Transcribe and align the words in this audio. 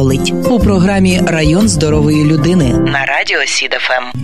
болить 0.00 0.32
у 0.50 0.58
програмі 0.58 1.20
Район 1.26 1.68
здорової 1.68 2.24
людини 2.24 2.64
на 2.64 3.04
радіо 3.04 3.38
СІД 3.46 3.82
FM. 3.82 4.18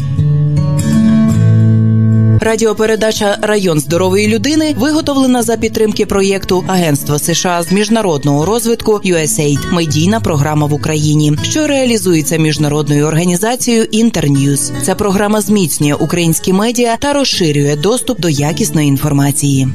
Радіопередача 2.41 3.39
Район 3.43 3.81
здорової 3.81 4.29
людини 4.29 4.75
виготовлена 4.79 5.43
за 5.43 5.57
підтримки 5.57 6.07
проєкту 6.07 6.65
Агентства 6.67 7.19
США 7.19 7.63
з 7.63 7.73
міжнародного 7.73 8.47
розвитку 8.47 8.93
USAID– 8.93 9.59
медійна 9.73 10.21
програма 10.21 10.67
в 10.67 10.73
Україні, 10.73 11.33
що 11.43 11.67
реалізується 11.67 12.37
міжнародною 12.37 13.07
організацією 13.07 13.85
Інтерньюз. 13.85 14.73
Ця 14.83 14.95
програма 14.95 15.41
зміцнює 15.41 15.95
українські 15.95 16.53
медіа 16.53 16.97
та 16.97 17.13
розширює 17.13 17.77
доступ 17.77 18.21
до 18.21 18.29
якісної 18.29 18.89
інформації. 18.89 19.69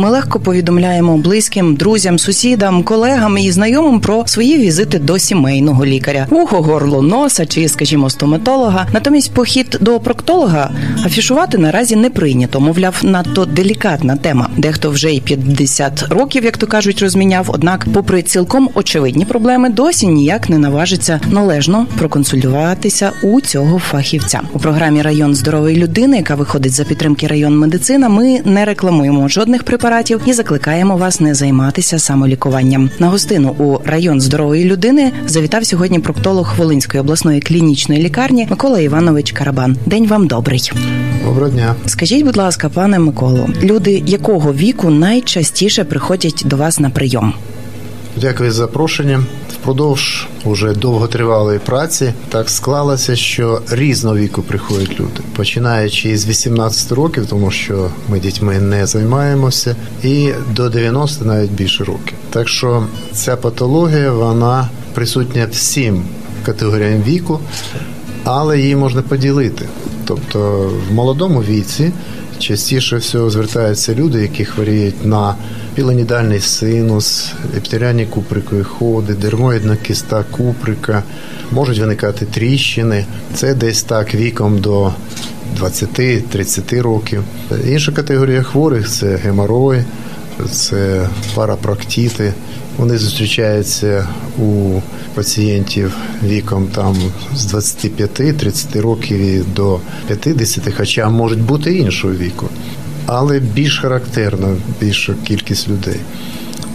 Ми 0.00 0.10
легко 0.10 0.40
повідомляємо 0.40 1.16
близьким, 1.16 1.76
друзям, 1.76 2.18
сусідам, 2.18 2.82
колегам 2.82 3.38
і 3.38 3.50
знайомим 3.50 4.00
про 4.00 4.26
свої 4.26 4.58
візити 4.58 4.98
до 4.98 5.18
сімейного 5.18 5.86
лікаря, 5.86 6.26
вухо, 6.30 6.62
горло, 6.62 7.02
носа 7.02 7.46
чи, 7.46 7.68
скажімо, 7.68 8.10
стоматолога. 8.10 8.86
Натомість 8.92 9.34
похід 9.34 9.78
до 9.80 10.00
проктолога 10.00 10.70
афішувати 11.04 11.58
наразі 11.58 11.96
не 11.96 12.10
прийнято. 12.10 12.60
Мовляв, 12.60 13.00
надто 13.02 13.44
делікатна 13.44 14.16
тема. 14.16 14.50
Дехто 14.56 14.90
вже 14.90 15.12
й 15.12 15.20
50 15.20 16.02
років, 16.08 16.44
як 16.44 16.56
то 16.56 16.66
кажуть, 16.66 17.02
розміняв. 17.02 17.46
Однак, 17.48 17.86
попри 17.92 18.22
цілком 18.22 18.70
очевидні 18.74 19.24
проблеми, 19.24 19.68
досі 19.68 20.06
ніяк 20.06 20.50
не 20.50 20.58
наважиться 20.58 21.20
належно 21.30 21.86
проконсультуватися 21.98 23.12
у 23.22 23.40
цього 23.40 23.78
фахівця. 23.78 24.40
У 24.52 24.58
програмі 24.58 25.02
Район 25.02 25.34
здорової 25.34 25.76
людини, 25.76 26.16
яка 26.16 26.34
виходить 26.34 26.72
за 26.72 26.84
підтримки 26.84 27.26
район 27.26 27.58
медицина. 27.58 28.08
Ми 28.08 28.40
не 28.44 28.64
рекламуємо 28.64 29.28
жодних 29.28 29.62
препаратів 29.62 29.87
і 30.26 30.32
закликаємо 30.32 30.96
вас 30.96 31.20
не 31.20 31.34
займатися 31.34 31.98
самолікуванням. 31.98 32.90
На 32.98 33.08
гостину 33.08 33.54
у 33.58 33.78
район 33.84 34.20
здорової 34.20 34.64
людини 34.64 35.12
завітав 35.26 35.66
сьогодні 35.66 35.98
проктолог 35.98 36.54
Волинської 36.58 37.00
обласної 37.00 37.40
клінічної 37.40 38.02
лікарні 38.02 38.46
Микола 38.50 38.80
Іванович 38.80 39.32
Карабан. 39.32 39.76
День 39.86 40.06
вам 40.06 40.26
добрий. 40.26 40.72
Доброго 41.24 41.50
дня. 41.50 41.74
Скажіть, 41.86 42.24
будь 42.24 42.36
ласка, 42.36 42.68
пане 42.68 42.98
Миколу, 42.98 43.48
люди 43.62 44.02
якого 44.06 44.52
віку 44.52 44.90
найчастіше 44.90 45.84
приходять 45.84 46.42
до 46.46 46.56
вас 46.56 46.80
на 46.80 46.90
прийом? 46.90 47.34
Дякую 48.20 48.52
за 48.52 48.56
запрошення. 48.56 49.22
Впродовж 49.52 50.26
уже 50.44 50.74
довготривалої 50.74 51.58
праці 51.58 52.12
так 52.28 52.50
склалося, 52.50 53.16
що 53.16 53.62
різного 53.70 54.16
віку 54.16 54.42
приходять 54.42 55.00
люди, 55.00 55.20
починаючи 55.36 56.18
з 56.18 56.26
18 56.26 56.92
років, 56.92 57.26
тому 57.26 57.50
що 57.50 57.90
ми 58.08 58.20
дітьми 58.20 58.58
не 58.58 58.86
займаємося, 58.86 59.76
і 60.02 60.32
до 60.50 60.68
90 60.68 61.24
навіть 61.24 61.50
більше 61.50 61.84
років. 61.84 62.14
Так 62.30 62.48
що 62.48 62.86
ця 63.12 63.36
патологія 63.36 64.12
вона 64.12 64.68
присутня 64.94 65.46
всім 65.50 66.02
категоріям 66.46 67.02
віку, 67.02 67.40
але 68.24 68.58
її 68.58 68.76
можна 68.76 69.02
поділити. 69.02 69.64
Тобто 70.04 70.70
в 70.88 70.94
молодому 70.94 71.40
віці 71.40 71.92
частіше 72.38 72.96
всього 72.96 73.30
звертаються 73.30 73.94
люди, 73.94 74.22
які 74.22 74.44
хворіють 74.44 75.06
на 75.06 75.34
пілонідальний 75.74 76.40
синус, 76.40 77.32
епітеріальні 77.56 78.06
куприкові 78.06 78.62
ходи, 78.62 79.14
дермоїдна 79.14 79.76
кіста 79.76 80.24
куприка, 80.30 81.02
можуть 81.52 81.78
виникати 81.78 82.26
тріщини. 82.26 83.04
Це 83.34 83.54
десь 83.54 83.82
так 83.82 84.14
віком 84.14 84.58
до 84.58 84.92
20-30 85.60 86.82
років. 86.82 87.24
Інша 87.68 87.92
категорія 87.92 88.42
хворих 88.42 88.88
це 88.88 89.16
геморой, 89.16 89.84
це 90.50 91.08
парапроктіти. 91.34 92.32
Вони 92.78 92.98
зустрічаються 92.98 94.08
у 94.38 94.80
пацієнтів 95.14 95.96
віком 96.24 96.68
там 96.74 96.96
з 97.34 97.54
25-30 97.54 98.80
років 98.80 99.46
до 99.54 99.80
50, 100.06 100.74
хоча 100.76 101.08
можуть 101.08 101.42
бути 101.42 101.78
іншого 101.78 102.14
віку, 102.14 102.48
але 103.06 103.40
більш 103.40 103.78
характерна 103.78 104.56
більша 104.80 105.14
кількість 105.24 105.68
людей. 105.68 106.00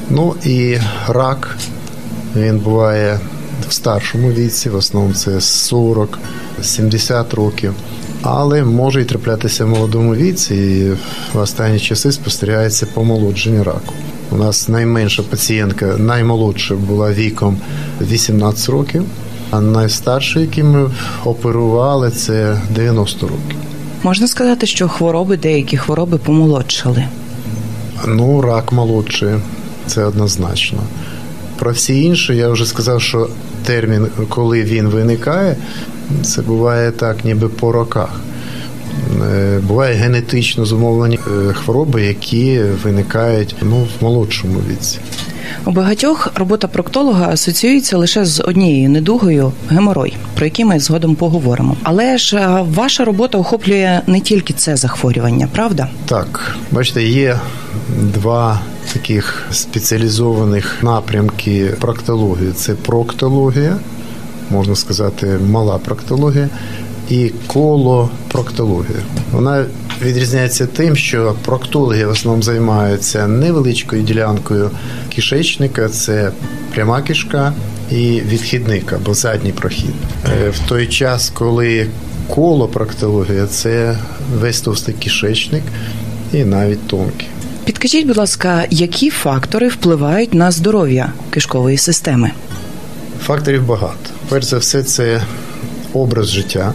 Ну 0.09 0.35
і 0.45 0.77
рак 1.07 1.57
він 2.35 2.59
буває 2.59 3.19
в 3.69 3.73
старшому 3.73 4.31
віці, 4.31 4.69
в 4.69 4.75
основному 4.75 5.13
це 5.13 5.31
40-70 5.31 7.35
років. 7.35 7.73
Але 8.21 8.63
може 8.63 9.01
й 9.01 9.05
траплятися 9.05 9.65
в 9.65 9.67
молодому 9.67 10.15
віці, 10.15 10.55
і 10.55 10.91
в 11.33 11.41
останні 11.41 11.79
часи 11.79 12.11
спостерігається 12.11 12.85
помолодження 12.85 13.63
раку. 13.63 13.93
У 14.33 14.37
нас 14.37 14.69
найменша 14.69 15.23
пацієнтка, 15.23 15.85
наймолодша 15.85 16.75
була 16.75 17.13
віком 17.13 17.57
18 18.01 18.69
років, 18.69 19.03
а 19.51 19.61
найстарша, 19.61 20.39
які 20.39 20.63
ми 20.63 20.89
оперували, 21.25 22.11
це 22.11 22.61
90 22.69 23.27
років. 23.27 23.57
Можна 24.03 24.27
сказати, 24.27 24.65
що 24.65 24.87
хвороби, 24.87 25.37
деякі 25.37 25.77
хвороби 25.77 26.17
помолодшали. 26.17 27.03
Ну, 28.07 28.41
рак 28.41 28.71
молодший, 28.71 29.33
це 29.87 30.05
однозначно. 30.05 30.79
Про 31.59 31.71
всі 31.71 32.03
інші 32.03 32.35
я 32.35 32.49
вже 32.49 32.65
сказав, 32.65 33.01
що 33.01 33.29
термін, 33.65 34.07
коли 34.29 34.63
він 34.63 34.87
виникає, 34.87 35.55
це 36.23 36.41
буває 36.41 36.91
так, 36.91 37.25
ніби 37.25 37.47
по 37.47 37.71
роках. 37.71 38.19
Буває 39.67 39.95
генетично 39.95 40.65
зумовлені 40.65 41.19
хвороби, 41.53 42.03
які 42.03 42.61
виникають 42.83 43.55
ну, 43.61 43.87
в 43.99 44.03
молодшому 44.03 44.59
віці. 44.71 44.99
У 45.65 45.71
багатьох 45.71 46.31
робота 46.35 46.67
проктолога 46.67 47.29
асоціюється 47.29 47.97
лише 47.97 48.25
з 48.25 48.43
однією 48.43 48.89
недугою 48.89 49.51
геморой, 49.69 50.13
про 50.35 50.45
який 50.45 50.65
ми 50.65 50.79
згодом 50.79 51.15
поговоримо. 51.15 51.77
Але 51.83 52.17
ж 52.17 52.59
ваша 52.61 53.05
робота 53.05 53.37
охоплює 53.37 54.01
не 54.07 54.19
тільки 54.19 54.53
це 54.53 54.75
захворювання, 54.75 55.47
правда? 55.51 55.87
Так, 56.05 56.55
бачите, 56.71 57.03
є 57.03 57.39
два 58.13 58.59
таких 58.93 59.45
спеціалізованих 59.51 60.77
напрямки 60.83 61.73
проктології: 61.79 62.51
це 62.51 62.73
проктологія, 62.73 63.77
можна 64.49 64.75
сказати, 64.75 65.39
мала 65.49 65.77
проктологія. 65.77 66.49
І 67.09 67.31
колопроктологія. 67.47 68.99
Вона 69.31 69.65
відрізняється 70.01 70.67
тим, 70.67 70.95
що 70.95 71.35
проктологи 71.45 72.05
в 72.05 72.09
основному 72.09 72.43
займаються 72.43 73.27
невеличкою 73.27 74.03
ділянкою 74.03 74.71
кишечника, 75.15 75.89
це 75.89 76.31
пряма 76.73 77.01
кишка 77.01 77.53
і 77.91 78.21
відхідник 78.21 78.93
або 78.93 79.13
задній 79.13 79.51
прохід. 79.51 79.93
В 80.49 80.69
той 80.69 80.87
час, 80.87 81.31
коли 81.33 81.87
колопроктологія 82.27 83.47
це 83.47 83.97
весь 84.39 84.61
товстий 84.61 84.95
кишечник 84.95 85.63
і 86.33 86.45
навіть 86.45 86.87
тонкий. 86.87 87.27
Підкажіть, 87.65 88.07
будь 88.07 88.17
ласка, 88.17 88.65
які 88.69 89.09
фактори 89.09 89.67
впливають 89.67 90.33
на 90.33 90.51
здоров'я 90.51 91.13
кишкової 91.29 91.77
системи? 91.77 92.31
Факторів 93.25 93.65
багато. 93.65 94.09
Перш 94.29 94.45
за 94.45 94.57
все, 94.57 94.83
це 94.83 95.21
образ 95.93 96.29
життя, 96.29 96.73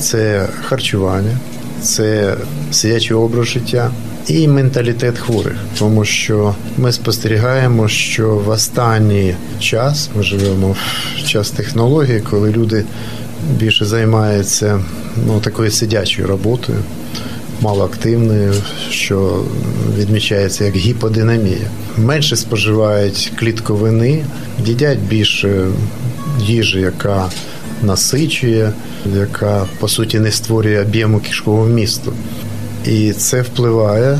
це 0.00 0.48
харчування, 0.62 1.38
це 1.82 2.34
сидячий 2.70 3.16
образ 3.16 3.46
життя 3.46 3.90
і 4.28 4.48
менталітет 4.48 5.18
хворих, 5.18 5.56
тому 5.78 6.04
що 6.04 6.54
ми 6.78 6.92
спостерігаємо, 6.92 7.88
що 7.88 8.28
в 8.28 8.48
останній 8.48 9.34
час 9.60 10.10
ми 10.16 10.22
живемо 10.22 10.76
в 11.16 11.26
час 11.26 11.50
технології, 11.50 12.20
коли 12.30 12.50
люди 12.50 12.84
більше 13.58 13.84
займаються 13.84 14.80
ну, 15.26 15.40
такою 15.40 15.70
сидячою 15.70 16.28
роботою, 16.28 16.78
малоактивною, 17.60 18.54
що 18.90 19.44
відмічається 19.98 20.64
як 20.64 20.76
гіподинамія. 20.76 21.70
Менше 21.98 22.36
споживають 22.36 23.32
клітковини, 23.38 24.24
їдять 24.64 24.98
більше 24.98 25.66
їжі, 26.40 26.78
яка 26.80 27.28
насичує, 27.82 28.72
яка 29.14 29.66
по 29.78 29.88
суті 29.88 30.18
не 30.18 30.30
створює 30.30 30.80
об'єму 30.82 31.20
кишкового 31.20 31.66
місту. 31.66 32.12
І 32.86 33.12
це 33.12 33.42
впливає 33.42 34.18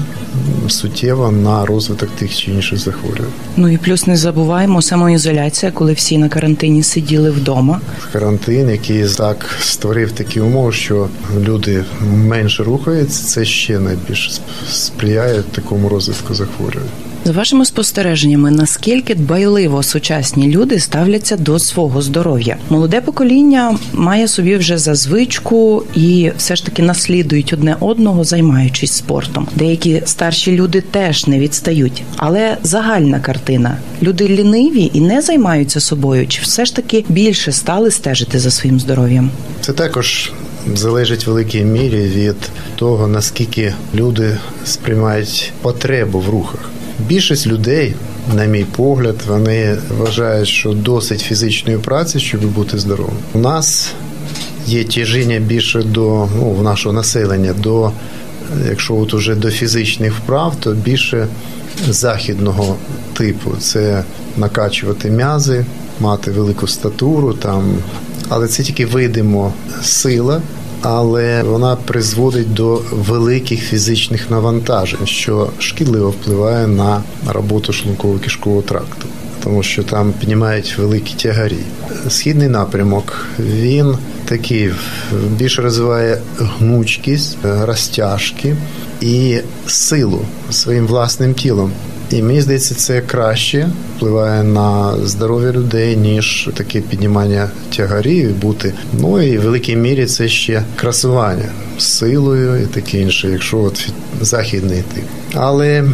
суттєво 0.68 1.30
на 1.30 1.66
розвиток 1.66 2.08
тих 2.10 2.36
чи 2.36 2.50
інших 2.50 2.78
захворювань. 2.78 3.32
Ну 3.56 3.68
і 3.68 3.78
плюс 3.78 4.06
не 4.06 4.16
забуваємо 4.16 4.82
самоізоляція, 4.82 5.72
коли 5.72 5.92
всі 5.92 6.18
на 6.18 6.28
карантині 6.28 6.82
сиділи 6.82 7.30
вдома. 7.30 7.80
Карантин, 8.12 8.70
який 8.70 9.04
так 9.08 9.56
створив 9.60 10.12
такі 10.12 10.40
умови, 10.40 10.72
що 10.72 11.08
люди 11.40 11.84
менше 12.02 12.62
рухаються, 12.62 13.24
це 13.24 13.44
ще 13.44 13.78
найбільше 13.78 14.30
сприяє 14.70 15.42
такому 15.42 15.88
розвитку 15.88 16.34
захворювань. 16.34 16.88
За 17.26 17.32
вашими 17.32 17.64
спостереженнями, 17.64 18.50
наскільки 18.50 19.14
дбайливо 19.14 19.82
сучасні 19.82 20.50
люди 20.50 20.80
ставляться 20.80 21.36
до 21.36 21.58
свого 21.58 22.02
здоров'я? 22.02 22.56
Молоде 22.70 23.00
покоління 23.00 23.78
має 23.92 24.28
собі 24.28 24.56
вже 24.56 24.78
за 24.78 24.94
звичку 24.94 25.82
і 25.94 26.32
все 26.36 26.56
ж 26.56 26.64
таки 26.64 26.82
наслідують 26.82 27.52
одне 27.52 27.76
одного, 27.80 28.24
займаючись 28.24 28.92
спортом. 28.92 29.48
Деякі 29.54 30.02
старші 30.04 30.52
люди 30.52 30.80
теж 30.80 31.26
не 31.26 31.38
відстають, 31.38 32.02
але 32.16 32.56
загальна 32.62 33.20
картина: 33.20 33.76
люди 34.02 34.28
ліниві 34.28 34.90
і 34.94 35.00
не 35.00 35.22
займаються 35.22 35.80
собою, 35.80 36.28
чи 36.28 36.42
все 36.42 36.64
ж 36.64 36.76
таки 36.76 37.04
більше 37.08 37.52
стали 37.52 37.90
стежити 37.90 38.38
за 38.38 38.50
своїм 38.50 38.80
здоров'ям? 38.80 39.30
Це 39.60 39.72
також. 39.72 40.32
Залежить 40.74 41.26
в 41.26 41.30
великій 41.30 41.64
мірі 41.64 42.02
від 42.02 42.36
того 42.76 43.08
наскільки 43.08 43.74
люди 43.94 44.36
сприймають 44.64 45.52
потребу 45.62 46.20
в 46.20 46.28
рухах. 46.28 46.70
Більшість 46.98 47.46
людей, 47.46 47.94
на 48.34 48.44
мій 48.44 48.64
погляд, 48.64 49.16
вони 49.26 49.76
вважають, 49.98 50.48
що 50.48 50.72
досить 50.72 51.20
фізичної 51.20 51.78
праці, 51.78 52.20
щоб 52.20 52.40
бути 52.44 52.78
здоровим. 52.78 53.16
У 53.34 53.38
нас 53.38 53.92
є 54.66 54.84
тяжіння 54.84 55.38
більше 55.38 55.82
до 55.82 56.28
ну, 56.36 56.62
нашого 56.62 56.92
населення, 56.92 57.54
до 57.62 57.92
якщо 58.68 58.96
от 58.96 59.14
уже 59.14 59.34
до 59.34 59.50
фізичних 59.50 60.12
вправ, 60.12 60.54
то 60.60 60.72
більше 60.72 61.28
західного 61.88 62.76
типу. 63.12 63.50
Це 63.58 64.04
накачувати 64.36 65.10
м'язи, 65.10 65.64
мати 66.00 66.30
велику 66.30 66.66
статуру 66.66 67.32
там, 67.32 67.78
але 68.28 68.48
це 68.48 68.62
тільки 68.62 68.86
видимо 68.86 69.52
сила 69.82 70.42
але 70.82 71.42
вона 71.42 71.76
призводить 71.76 72.54
до 72.54 72.80
великих 72.92 73.60
фізичних 73.60 74.30
навантажень, 74.30 75.06
що 75.06 75.50
шкідливо 75.58 76.10
впливає 76.10 76.66
на 76.66 77.02
роботу 77.26 77.72
шлунково 77.72 78.18
кишкового 78.18 78.62
тракту. 78.62 79.06
Тому 79.44 79.62
що 79.62 79.82
там 79.82 80.12
піднімають 80.12 80.78
великі 80.78 81.14
тягарі. 81.14 81.58
Східний 82.08 82.48
напрямок 82.48 83.26
він 83.38 83.98
такий 84.24 84.70
більше 85.30 85.62
розвиває 85.62 86.18
гнучкість, 86.38 87.36
розтяжки 87.42 88.56
і 89.00 89.38
силу 89.66 90.20
своїм 90.50 90.86
власним 90.86 91.34
тілом. 91.34 91.72
І 92.10 92.22
мені 92.22 92.40
здається, 92.40 92.74
це 92.74 93.00
краще 93.00 93.68
впливає 93.96 94.42
на 94.42 94.96
здоров'я 95.04 95.52
людей, 95.52 95.96
ніж 95.96 96.50
таке 96.54 96.80
піднімання 96.80 97.48
тягарів 97.76 98.30
і 98.30 98.32
бути. 98.32 98.72
Ну 99.00 99.22
і 99.22 99.38
в 99.38 99.42
великій 99.42 99.76
мірі 99.76 100.06
це 100.06 100.28
ще 100.28 100.62
красування 100.76 101.48
з 101.78 101.84
силою 101.84 102.62
і 102.62 102.66
таке 102.66 103.00
інше, 103.00 103.28
якщо 103.28 103.58
от 103.58 103.88
західний 104.20 104.82
тип. 104.94 105.04
Але 105.34 105.84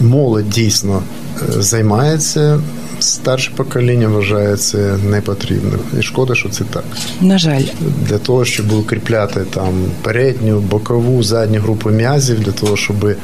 молодь 0.00 0.50
дійсно 0.50 1.02
е, 1.36 1.62
займається. 1.62 2.60
Старше 3.00 3.50
покоління 3.56 4.08
вважає 4.08 4.56
це 4.56 4.96
непотрібним. 4.96 5.78
І 6.00 6.02
шкода, 6.02 6.34
що 6.34 6.48
це 6.48 6.64
так. 6.64 6.84
На 7.20 7.38
жаль, 7.38 7.62
для 8.08 8.18
того, 8.18 8.44
щоб 8.44 8.72
укріпляти 8.72 9.40
там 9.50 9.84
передню, 10.02 10.60
бокову, 10.60 11.22
задню 11.22 11.60
групу 11.60 11.90
м'язів, 11.90 12.40
для 12.40 12.52
того, 12.52 12.76
щоб 12.76 13.16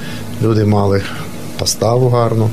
люди 0.43 0.65
мали 0.65 1.03
поставу 1.63 2.09
гарну, 2.09 2.51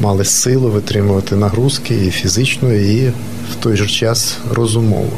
мали 0.00 0.24
силу 0.24 0.70
витримувати 0.70 1.36
нагрузки 1.36 1.94
і 1.94 2.10
фізично, 2.10 2.72
і 2.72 3.08
в 3.52 3.54
той 3.60 3.76
же 3.76 3.86
час 3.86 4.38
розумово. 4.50 5.12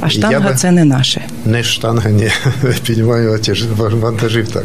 А 0.00 0.08
штанга 0.08 0.48
би, 0.48 0.54
це 0.54 0.70
не 0.70 0.84
наше. 0.84 1.24
Не 1.44 1.62
штанга, 1.62 2.10
ні. 2.10 2.30
Піднімаю 2.86 3.40
вантажів 3.78 4.48
так. 4.48 4.64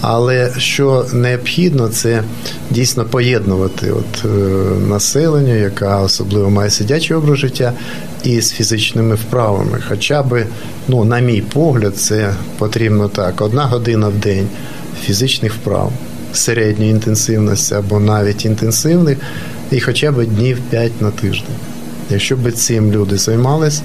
Але 0.00 0.52
що 0.58 1.06
необхідно, 1.12 1.88
це 1.88 2.22
дійсно 2.70 3.04
поєднувати 3.04 3.90
от, 3.90 4.24
е, 4.24 4.28
населення, 4.88 5.54
яка 5.54 6.00
особливо 6.00 6.50
має 6.50 6.70
сидячий 6.70 7.16
образ 7.16 7.38
життя, 7.38 7.72
і 8.24 8.40
з 8.40 8.52
фізичними 8.52 9.14
вправами. 9.14 9.78
Хоча 9.88 10.22
би, 10.22 10.46
ну, 10.88 11.04
на 11.04 11.20
мій 11.20 11.40
погляд, 11.40 11.96
це 11.96 12.34
потрібно 12.58 13.08
так: 13.08 13.40
одна 13.40 13.64
година 13.64 14.08
в 14.08 14.14
день 14.14 14.48
фізичних 15.04 15.54
вправ 15.54 15.92
середньої 16.36 16.90
інтенсивності 16.90 17.74
або 17.74 18.00
навіть 18.00 18.44
інтенсивних, 18.44 19.18
і 19.70 19.80
хоча 19.80 20.12
б 20.12 20.26
днів 20.26 20.58
5 20.70 21.02
на 21.02 21.10
тиждень. 21.10 21.56
Якщо 22.10 22.36
б 22.36 22.52
цим 22.52 22.92
люди 22.92 23.18
займались, 23.18 23.82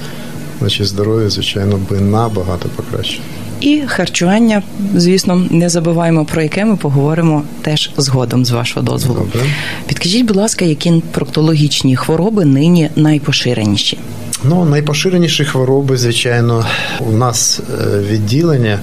значить 0.60 0.88
здоров'я, 0.88 1.30
звичайно, 1.30 1.80
би 1.90 2.00
набагато 2.00 2.70
покращило. 2.70 3.24
І 3.62 3.82
харчування, 3.88 4.64
звісно, 4.96 5.48
не 5.50 5.70
забуваємо 5.70 6.26
про 6.26 6.42
яке 6.42 6.66
ми 6.66 6.76
поговоримо 6.76 7.44
теж 7.62 7.92
згодом 7.98 8.46
з 8.46 8.52
вашого 8.52 8.86
дозволу. 8.86 9.20
Добре. 9.20 9.48
Підкажіть, 9.88 10.26
будь 10.26 10.36
ласка, 10.36 10.66
які 10.66 11.04
проктологічні 11.12 11.96
хвороби 11.96 12.46
нині 12.46 12.90
найпоширеніші? 12.96 13.98
Ну, 14.44 14.66
найпоширеніші 14.66 15.46
хвороби, 15.46 15.98
звичайно, 15.98 16.66
у 17.00 17.12
нас 17.12 17.60
е, 17.60 18.00
відділення 18.00 18.80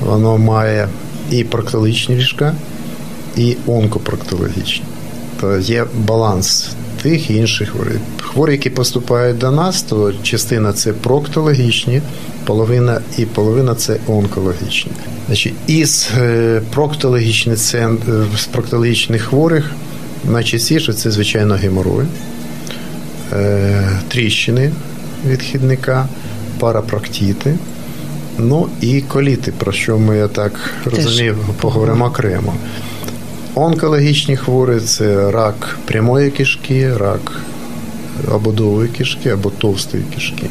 воно 0.00 0.38
має 0.38 0.88
і 1.30 1.44
проктологічні 1.44 2.16
ліжка, 2.16 2.54
і 3.36 3.56
онкопроктологічні. 3.66 4.84
То 5.40 5.58
є 5.58 5.84
баланс 5.94 6.70
тих 7.02 7.30
і 7.30 7.36
інших 7.36 7.70
хвороб. 7.70 7.92
Хворі, 8.22 8.52
які 8.52 8.70
поступають 8.70 9.38
до 9.38 9.50
нас, 9.50 9.82
то 9.82 10.12
частина 10.22 10.72
це 10.72 10.92
проктологічні, 10.92 12.02
половина 12.44 13.00
і 13.18 13.26
половина 13.26 13.74
це 13.74 13.96
онкологічні. 14.08 14.92
Значить, 15.26 15.54
із 15.66 16.10
е, 16.18 16.62
проктологічних 16.70 17.74
е, 17.74 17.90
з 18.36 18.44
проктологічних 18.44 19.22
хворих 19.22 19.70
найчастіше 20.24 20.92
це, 20.92 21.10
звичайно, 21.10 21.54
геморой, 21.54 22.06
е, 23.32 23.88
тріщини 24.08 24.72
відхідника, 25.26 26.08
парапроктіти. 26.58 27.54
Ну 28.38 28.68
і 28.80 29.00
коліти, 29.00 29.52
про 29.58 29.72
що 29.72 29.98
ми 29.98 30.16
я 30.16 30.28
так 30.28 30.52
розумію, 30.84 31.36
поговоримо 31.60 32.04
окремо. 32.04 32.54
Онкологічні 33.54 34.36
хворі 34.36 34.80
це 34.80 35.30
рак 35.30 35.78
прямої 35.84 36.30
кишки, 36.30 36.96
рак 36.96 37.40
ободової 38.32 38.88
кишки 38.88 39.30
або 39.30 39.50
товстої 39.50 40.04
кишки. 40.14 40.46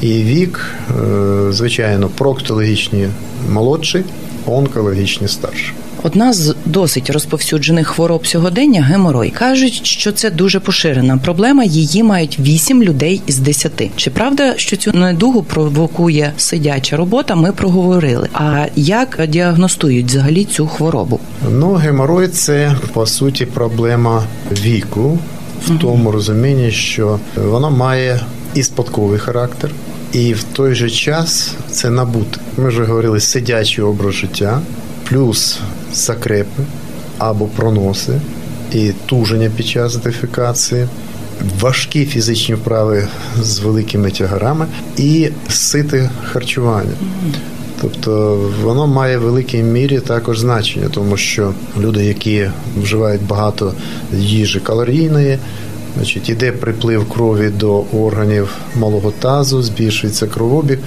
І 0.00 0.12
вік, 0.12 0.60
е, 0.90 1.52
звичайно, 1.52 2.08
проктологічні 2.08 3.08
молодші, 3.52 4.04
онкологічні 4.46 5.28
старші. 5.28 5.72
Одна 6.02 6.32
з 6.32 6.54
досить 6.64 7.10
розповсюджених 7.10 7.88
хвороб 7.88 8.26
сьогодення 8.26 8.82
геморой. 8.82 9.30
кажуть, 9.30 9.86
що 9.86 10.12
це 10.12 10.30
дуже 10.30 10.60
поширена 10.60 11.16
проблема. 11.16 11.64
Її 11.64 12.02
мають 12.02 12.38
8 12.38 12.82
людей 12.82 13.22
із 13.26 13.38
10. 13.38 13.90
Чи 13.96 14.10
правда, 14.10 14.54
що 14.56 14.76
цю 14.76 14.92
недугу 14.92 15.42
провокує 15.42 16.32
сидяча 16.36 16.96
робота? 16.96 17.34
Ми 17.34 17.52
проговорили. 17.52 18.28
А 18.32 18.66
як 18.76 19.20
діагностують 19.28 20.06
взагалі 20.06 20.44
цю 20.44 20.66
хворобу? 20.66 21.20
Ну, 21.50 21.74
геморой 21.74 22.28
це 22.28 22.76
по 22.92 23.06
суті 23.06 23.46
проблема 23.46 24.22
віку, 24.52 25.18
в 25.66 25.78
тому 25.78 26.12
розумінні, 26.12 26.70
що 26.70 27.18
вона 27.36 27.70
має 27.70 28.20
і 28.54 28.62
спадковий 28.62 29.18
характер. 29.18 29.70
І 30.16 30.32
в 30.32 30.42
той 30.42 30.74
же 30.74 30.90
час 30.90 31.54
це 31.70 31.90
набути. 31.90 32.40
Ми 32.56 32.68
вже 32.68 32.84
говорили 32.84 33.20
сидячий 33.20 33.84
образ 33.84 34.14
життя, 34.14 34.60
плюс 35.08 35.58
закрепи 35.92 36.62
або 37.18 37.46
проноси 37.46 38.20
і 38.72 38.92
туження 39.06 39.50
під 39.56 39.66
час 39.66 39.96
дефікації, 39.96 40.86
важкі 41.60 42.04
фізичні 42.04 42.54
вправи 42.54 43.08
з 43.42 43.58
великими 43.58 44.10
тягарами 44.10 44.66
і 44.96 45.28
сите 45.48 46.10
харчування. 46.24 46.94
Тобто 47.80 48.40
воно 48.62 48.86
має 48.86 49.18
в 49.18 49.22
великій 49.22 49.62
мірі 49.62 50.00
також 50.00 50.38
значення, 50.38 50.88
тому 50.90 51.16
що 51.16 51.54
люди, 51.80 52.04
які 52.04 52.50
вживають 52.82 53.22
багато 53.22 53.74
їжі 54.12 54.60
калорійної, 54.60 55.38
значить 55.96 56.28
іде 56.28 56.52
приплив 56.52 57.08
крові 57.08 57.48
до 57.48 57.84
органів 57.92 58.48
малого 58.76 59.10
тазу, 59.10 59.62
збільшується 59.62 60.26
кровобіг, 60.26 60.78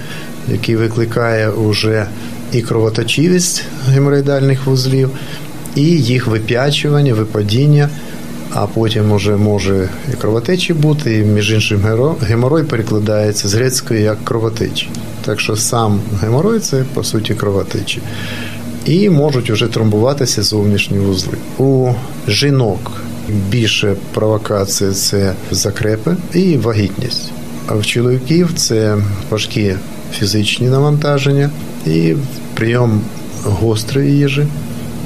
який 0.48 0.76
викликає 0.76 1.50
уже 1.50 2.06
і 2.52 2.62
кровоточивість 2.62 3.64
геморроїдальних 3.88 4.66
вузлів, 4.66 5.10
і 5.74 5.82
їх 5.82 6.26
вип'ячування, 6.26 7.14
випадіння. 7.14 7.88
А 8.54 8.66
потім 8.66 9.12
уже 9.12 9.36
може 9.36 9.88
і 10.12 10.16
кровотечі 10.16 10.74
бути, 10.74 11.18
і 11.18 11.24
між 11.24 11.52
іншим 11.52 11.82
геморой 12.22 12.64
перекладається 12.64 13.48
з 13.48 13.54
грецької 13.54 14.02
як 14.02 14.24
кровотечі. 14.24 14.88
Так 15.24 15.40
що 15.40 15.56
сам 15.56 16.00
геморой 16.22 16.60
це 16.60 16.84
по 16.94 17.04
суті 17.04 17.34
кровотечі. 17.34 18.00
і 18.86 19.10
можуть 19.10 19.50
вже 19.50 19.66
тромбуватися 19.66 20.42
зовнішні 20.42 20.98
вузли. 20.98 21.34
У 21.58 21.92
жінок 22.28 22.92
більше 23.30 23.96
провокація 24.14 24.92
це 24.92 25.34
закрепи 25.50 26.16
і 26.34 26.56
вагітність. 26.56 27.30
А 27.66 27.74
в 27.74 27.86
чоловіків 27.86 28.50
це 28.56 28.98
важкі 29.30 29.74
фізичні 30.12 30.68
навантаження 30.68 31.50
і 31.86 32.14
прийом 32.54 33.00
гострої 33.44 34.18
їжі, 34.18 34.46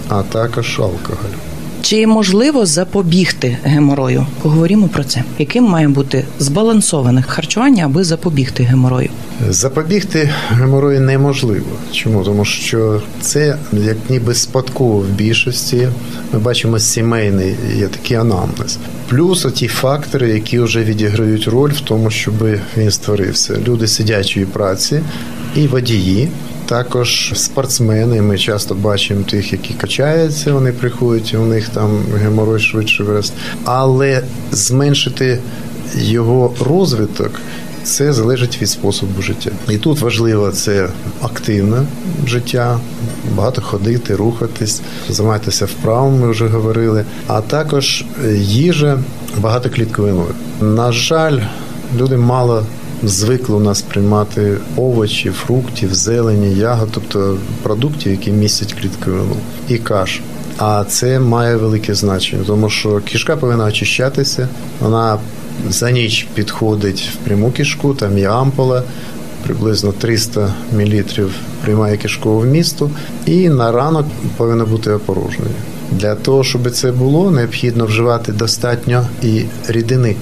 а 0.09 0.23
також 0.23 0.81
алкоголь. 0.81 1.54
Чи 1.85 2.07
можливо 2.07 2.67
запобігти 2.67 3.59
геморою? 3.64 4.26
Поговоримо 4.43 4.88
про 4.88 5.05
це. 5.05 5.25
Яким 5.38 5.64
має 5.64 5.88
бути 5.88 6.25
збалансоване 6.38 7.23
харчування, 7.23 7.85
аби 7.85 8.05
запобігти 8.05 8.62
геморою? 8.62 9.11
Запобігти 9.50 10.31
геморою 10.50 11.00
неможливо. 11.00 11.67
Чому? 11.93 12.25
Тому 12.25 12.45
що 12.45 13.03
це 13.21 13.57
як 13.73 13.97
ніби 14.09 14.35
спадково 14.35 14.99
в 14.99 15.09
більшості. 15.09 15.88
Ми 16.33 16.38
бачимо 16.38 16.79
сімейний 16.79 17.55
є 17.76 17.87
такий 17.88 18.17
анамнез. 18.17 18.79
Плюс 19.09 19.47
ті 19.55 19.69
фактори, 19.69 20.29
які 20.29 20.59
вже 20.59 20.85
відіграють 20.85 21.49
роль 21.49 21.71
в 21.71 21.81
тому, 21.81 22.11
щоб 22.11 22.35
він 22.76 22.91
створився. 22.91 23.59
Люди 23.67 23.87
сидячої 23.87 24.47
праці 24.47 25.00
і 25.57 25.67
водії. 25.67 26.29
Також 26.66 27.33
спортсмени. 27.35 28.23
Ми 28.23 28.38
часто 28.38 28.75
бачимо 28.75 29.25
тих, 29.30 29.52
які 29.52 29.75
качаються, 29.75 30.52
вони 30.52 30.73
приходять, 30.73 31.35
у 31.35 31.47
них 31.47 31.68
там 31.68 32.04
геморой 32.23 32.61
швидше 32.61 33.02
виросте. 33.02 33.37
Але 33.64 34.23
зменшити 34.52 35.38
його 35.94 36.54
розвиток. 36.61 37.40
Це 37.85 38.12
залежить 38.12 38.62
від 38.62 38.68
способу 38.68 39.23
життя, 39.23 39.50
і 39.68 39.78
тут 39.78 40.00
важливо 40.00 40.50
це 40.50 40.88
активне 41.23 41.83
життя, 42.26 42.78
багато 43.35 43.62
ходити, 43.62 44.16
рухатись, 44.16 44.83
займатися 45.09 45.66
вправами, 45.66 46.18
ми 46.18 46.30
вже 46.30 46.47
говорили. 46.47 47.04
А 47.26 47.40
також 47.40 48.04
їжа 48.37 48.99
багатоклітковиною. 49.38 50.35
На 50.61 50.92
жаль, 50.92 51.40
люди 51.97 52.16
мало 52.16 52.66
звикли 53.09 53.57
у 53.57 53.61
нас 53.61 53.83
приймати 53.83 54.57
овочі, 54.77 55.31
фруктів, 55.31 55.95
зелені, 55.95 56.55
ягод, 56.55 56.89
тобто 56.93 57.39
продуктів, 57.63 58.13
які 58.13 58.31
містять 58.31 58.73
клітковину 58.73 59.37
і 59.69 59.79
каш. 59.79 60.21
А 60.59 60.85
це 60.89 61.21
має 61.21 61.57
велике 61.57 61.95
значення, 61.95 62.43
тому 62.47 62.71
що 62.71 63.01
кішка 63.01 63.37
повинна 63.37 63.65
очищатися, 63.65 64.49
вона 64.81 65.19
за 65.69 65.91
ніч 65.91 66.27
підходить 66.35 67.11
в 67.15 67.17
пряму 67.17 67.51
кишку, 67.51 67.95
там 67.95 68.19
є 68.19 68.29
ампула, 68.29 68.83
приблизно 69.45 69.93
300 69.93 70.55
мл 70.73 71.03
приймає 71.65 71.97
кишкову 71.97 72.41
вмісту, 72.41 72.91
і 73.27 73.49
на 73.49 73.73
ранок 73.73 74.07
повинна 74.37 74.65
бути 74.65 74.91
опорожною. 74.91 75.51
Для 75.93 76.15
того, 76.15 76.45
щоб 76.45 76.71
це 76.71 76.93
було, 76.93 77.31
необхідно 77.31 77.87
вживати 77.87 78.33
достатньо 78.33 79.07
і 79.23 79.43
рідини, 79.69 80.17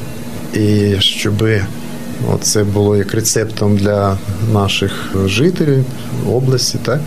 і 0.54 0.94
щоб 0.98 1.44
це 2.40 2.64
було 2.64 2.96
як 2.96 3.14
рецептом 3.14 3.76
для 3.76 4.16
наших 4.52 4.92
жителів 5.26 5.84
області, 6.28 6.78
так 6.84 7.00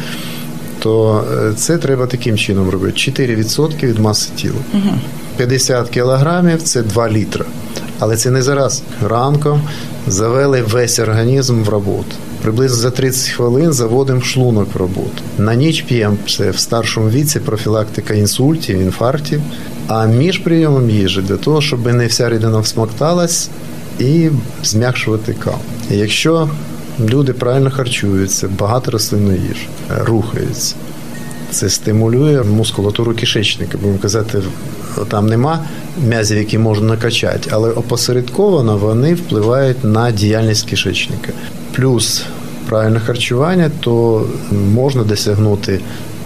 то 0.80 1.24
це 1.56 1.78
треба 1.78 2.08
таким 2.08 2.38
чином 2.38 2.70
робити: 2.70 3.12
4% 3.12 3.86
від 3.86 4.00
маси 4.00 4.30
тіла. 4.36 4.56
50 5.38 5.90
кілограмів 5.90 6.62
це 6.62 6.82
2 6.82 7.10
літра. 7.10 7.46
Але 8.00 8.18
це 8.18 8.32
не 8.32 8.42
зараз. 8.42 8.84
Ранком 9.08 9.62
завели 10.08 10.62
весь 10.62 11.00
організм 11.00 11.64
в 11.64 11.70
роботу. 11.70 12.16
Приблизно 12.42 12.78
за 12.78 12.92
30 12.92 13.30
хвилин 13.30 13.74
заводимо 13.74 14.22
шлунок 14.22 14.68
в 14.74 14.78
роботу. 14.78 15.22
На 15.38 15.56
ніч 15.56 15.82
п'ємо 15.82 16.18
це 16.28 16.50
в 16.50 16.58
старшому 16.58 17.10
віці 17.10 17.40
профілактика 17.40 18.14
інсультів, 18.14 18.80
інфарктів. 18.80 19.42
А 19.88 20.06
між 20.06 20.38
прийомом 20.38 20.90
їжі 20.90 21.22
для 21.22 21.38
того, 21.38 21.62
щоб 21.62 21.86
не 21.94 22.08
вся 22.08 22.30
рідина 22.30 22.60
всмокталась 22.60 23.50
і 24.00 24.30
зм'якшувати 24.64 25.34
кал. 25.34 25.58
Якщо 25.90 26.50
люди 27.10 27.34
правильно 27.34 27.72
харчуються, 27.72 28.50
багато 28.60 28.92
рослинної 28.92 29.40
їжі, 29.40 29.68
рухаються, 30.06 30.76
це 31.52 31.70
стимулює 31.70 32.44
мускулатуру 32.44 33.14
кишечника. 33.14 33.78
Будемо 33.78 34.00
казати, 34.00 34.42
там 35.08 35.28
нема 35.28 35.60
м'язів, 36.08 36.38
які 36.38 36.58
можна 36.58 36.88
накачати, 36.88 37.50
але 37.54 37.72
опосередковано 37.72 38.78
вони 38.78 39.14
впливають 39.14 39.84
на 39.84 40.12
діяльність 40.12 40.70
кишечника. 40.70 41.34
Плюс 41.76 42.24
правильне 42.70 43.00
харчування, 43.00 43.72
то 43.80 44.26
можна 44.74 45.04
досягнути 45.04 45.80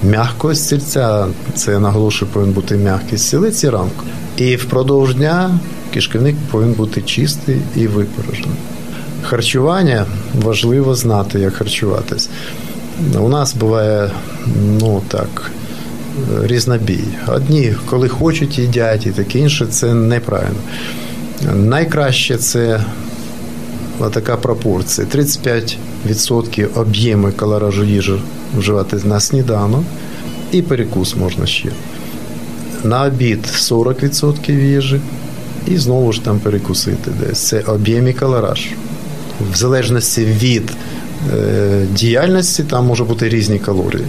м'якого 0.03 0.55
стільця. 0.55 1.27
Це 1.55 1.79
наголошую, 1.79 2.31
повинен 2.31 2.53
бути 2.53 2.75
м'який 2.75 3.17
стілець 3.17 3.63
ранку. 3.63 4.05
І 4.37 4.55
впродовж 4.55 5.15
дня 5.15 5.59
кишківник 5.93 6.35
повинен 6.51 6.73
бути 6.73 7.01
чистий 7.01 7.57
і 7.75 7.87
випорожений. 7.87 8.57
Харчування 9.23 10.05
важливо 10.41 10.95
знати, 10.95 11.39
як 11.39 11.53
харчуватись. 11.53 12.29
У 13.19 13.29
нас 13.29 13.55
буває, 13.55 14.11
ну 14.81 15.01
так, 15.07 15.51
різнобій. 16.43 17.03
Одні, 17.27 17.73
коли 17.85 18.09
хочуть, 18.09 18.59
їдять, 18.59 19.05
і 19.05 19.11
таке 19.11 19.39
інше, 19.39 19.65
це 19.65 19.93
неправильно. 19.93 20.59
Найкраще 21.55 22.37
це 22.37 22.83
така 24.13 24.37
пропорція: 24.37 25.07
35% 25.07 26.67
об'єми 26.75 27.31
калоражу 27.31 27.83
їжі 27.83 28.13
вживати 28.57 28.97
на 29.03 29.19
сніданок 29.19 29.83
і 30.51 30.61
перекус 30.61 31.15
можна 31.15 31.45
ще. 31.45 31.69
На 32.83 33.03
обід 33.03 33.39
40% 33.45 34.51
їжі, 34.51 35.01
і 35.69 35.77
знову 35.77 36.11
ж 36.11 36.23
там 36.23 36.39
перекусити 36.39 37.11
десь. 37.19 37.39
Це 37.39 37.59
об'єм 37.59 38.07
і 38.07 38.13
калораж. 38.13 38.67
В 39.53 39.55
залежності 39.55 40.25
від 40.25 40.71
е, 41.33 41.85
діяльності 41.91 42.63
там 42.63 42.85
може 42.85 43.03
бути 43.03 43.29
різні 43.29 43.59
калорії. 43.59 44.05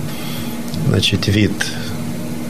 Значить, 0.88 1.28
від 1.28 1.66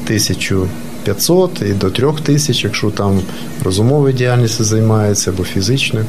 1500 0.04 1.62
і 1.62 1.72
до 1.72 1.90
3000, 1.90 2.66
якщо 2.66 2.90
там 2.90 3.20
розумовою 3.64 4.14
діяльністю 4.14 4.64
займається 4.64 5.30
або 5.30 5.44
фізичною. 5.44 6.06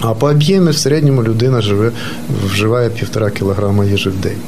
А 0.00 0.14
по 0.14 0.26
об'ємі 0.26 0.70
в 0.70 0.76
середньому 0.76 1.22
людина 1.22 1.60
живе, 1.60 1.92
вживає 2.46 2.90
півтора 2.90 3.30
кілограма 3.30 3.84
їжі 3.84 4.08
в 4.08 4.16
день. 4.16 4.38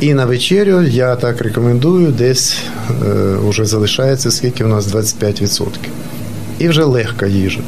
І 0.00 0.14
на 0.14 0.26
вечерю 0.26 0.82
я 0.82 1.16
так 1.16 1.40
рекомендую, 1.40 2.12
десь 2.12 2.58
е, 2.90 2.94
вже 3.48 3.64
залишається 3.64 4.30
скільки 4.30 4.64
у 4.64 4.68
нас 4.68 4.94
25%. 4.94 5.66
І 6.58 6.68
вже 6.68 6.84
легка 6.84 7.26
їжа, 7.26 7.60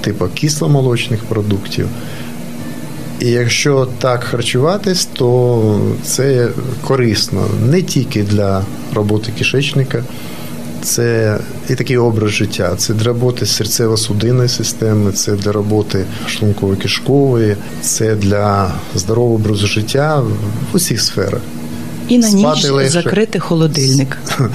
типу 0.00 0.26
кисломолочних 0.34 1.24
продуктів. 1.24 1.88
І 3.20 3.26
якщо 3.26 3.88
так 3.98 4.24
харчуватись, 4.24 5.08
то 5.12 5.80
це 6.04 6.48
корисно 6.84 7.46
не 7.70 7.82
тільки 7.82 8.22
для 8.22 8.64
роботи 8.94 9.32
кишечника, 9.38 10.04
це 10.82 11.38
і 11.68 11.74
такий 11.74 11.96
образ 11.96 12.30
життя. 12.30 12.74
Це 12.76 12.94
для 12.94 13.06
роботи 13.06 13.44
серцево-судинної 13.44 14.48
системи, 14.48 15.12
це 15.12 15.32
для 15.32 15.52
роботи 15.52 16.04
шлунково-кишкової, 16.28 17.56
це 17.80 18.14
для 18.14 18.72
здорового 18.94 19.34
образу 19.34 19.66
життя 19.66 20.20
в 20.72 20.76
усіх 20.76 21.00
сферах. 21.00 21.40
І 22.08 22.18
на 22.18 22.30
ніч 22.30 22.66
закрити 22.86 23.38
холодильник. 23.38 24.18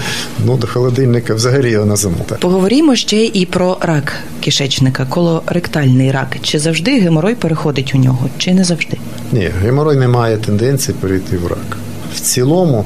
Ну, 0.46 0.58
до 0.58 0.68
холодильника 0.68 1.34
взагалі 1.34 1.72
його 1.72 1.86
на 1.86 1.96
Поговоримо 2.40 2.96
ще 2.96 3.26
і 3.26 3.46
про 3.46 3.78
рак 3.82 4.14
кишечника, 4.42 5.06
колоректальний 5.06 6.12
рак. 6.12 6.38
Чи 6.42 6.60
завжди 6.60 7.00
геморой 7.00 7.36
переходить 7.36 7.96
у 7.96 7.98
нього, 7.98 8.30
чи 8.38 8.54
не 8.54 8.64
завжди? 8.64 8.98
Ні, 9.32 9.52
геморой 9.62 9.98
не 9.98 10.08
має 10.08 10.38
тенденції 10.38 10.96
перейти 11.02 11.38
в 11.38 11.48
рак. 11.48 11.78
В 12.16 12.20
цілому, 12.20 12.86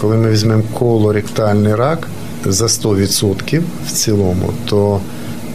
коли 0.00 0.16
ми 0.16 0.30
візьмемо 0.30 0.62
колоректальний 0.78 1.74
рак 1.74 2.08
за 2.46 2.66
100% 2.66 3.62
в 3.86 3.92
цілому, 3.92 4.52
то 4.66 5.00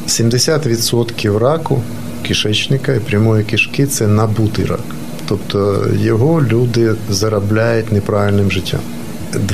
70% 0.08 1.38
раку 1.38 1.82
кишечника 2.28 2.94
і 2.94 3.00
прямої 3.00 3.44
кишки 3.44 3.86
це 3.86 4.08
набутий 4.08 4.66
рак. 4.66 4.86
Тобто 5.28 5.86
його 6.00 6.42
люди 6.42 6.96
заробляють 7.10 7.92
неправильним 7.92 8.52
життям. 8.52 8.80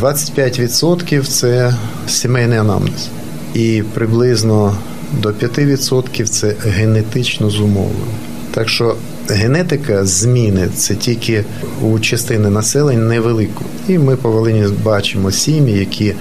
25% 0.01 1.23
це 1.23 1.75
сімейний 2.07 2.57
анамнез. 2.57 3.07
І 3.53 3.83
приблизно 3.93 4.75
до 5.21 5.29
5% 5.29 6.23
це 6.23 6.55
генетично 6.65 7.49
зумовлено. 7.49 8.13
Так 8.51 8.69
що 8.69 8.95
генетика 9.29 10.05
зміни 10.05 10.67
це 10.75 10.95
тільки 10.95 11.43
у 11.81 11.99
частини 11.99 12.49
населення 12.49 13.03
невелику. 13.03 13.65
І 13.87 13.97
ми 13.97 14.15
по 14.15 14.31
Волині 14.31 14.65
бачимо 14.83 15.31
сім'ї, 15.31 15.79
які 15.79 16.13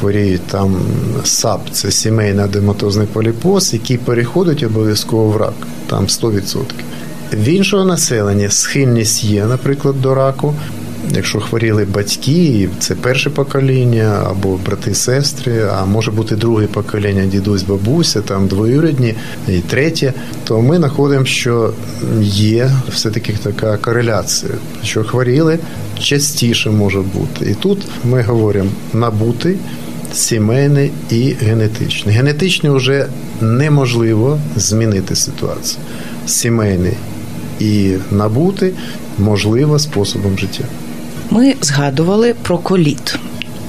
хворіють 0.00 0.46
там 0.46 0.76
САП, 1.24 1.60
це 1.72 1.90
сімейний 1.90 2.44
адематозний 2.44 3.06
поліпоз, 3.06 3.72
який 3.72 3.98
переходить 3.98 4.62
обов'язково 4.62 5.28
в 5.28 5.36
рак, 5.36 5.54
там 5.86 6.06
100%. 6.06 6.58
В 7.32 7.48
іншого 7.48 7.84
населення 7.84 8.50
схильність 8.50 9.24
є, 9.24 9.44
наприклад, 9.44 10.02
до 10.02 10.14
раку, 10.14 10.54
якщо 11.10 11.40
хворіли 11.40 11.84
батьки, 11.84 12.68
це 12.78 12.94
перше 12.94 13.30
покоління, 13.30 14.22
або 14.30 14.58
брати, 14.66 14.94
сестри, 14.94 15.68
а 15.76 15.84
може 15.84 16.10
бути 16.10 16.36
друге 16.36 16.66
покоління, 16.66 17.24
дідусь, 17.26 17.62
бабуся, 17.62 18.20
там 18.20 18.46
двоюрідні 18.46 19.14
і 19.48 19.58
третє, 19.58 20.12
то 20.44 20.60
ми 20.60 20.76
знаходимо, 20.76 21.24
що 21.24 21.72
є 22.22 22.70
все-таки 22.90 23.34
така 23.42 23.76
кореляція, 23.76 24.52
що 24.84 25.04
хворіли 25.04 25.58
частіше 25.98 26.70
може 26.70 27.00
бути. 27.00 27.50
І 27.50 27.54
тут 27.54 27.78
ми 28.04 28.22
говоримо 28.22 28.70
набути. 28.92 29.56
Сімейний 30.14 30.90
і 31.10 31.34
генетичний. 31.40 32.14
Генетичний 32.14 32.72
вже 32.72 33.06
неможливо 33.40 34.38
змінити 34.56 35.16
ситуацію. 35.16 35.80
Сімейний 36.26 36.92
і 37.62 37.96
набути 38.10 38.72
можливо 39.18 39.78
способом 39.78 40.38
життя. 40.38 40.64
Ми 41.30 41.54
згадували 41.60 42.34
про 42.42 42.58
коліт. 42.58 43.18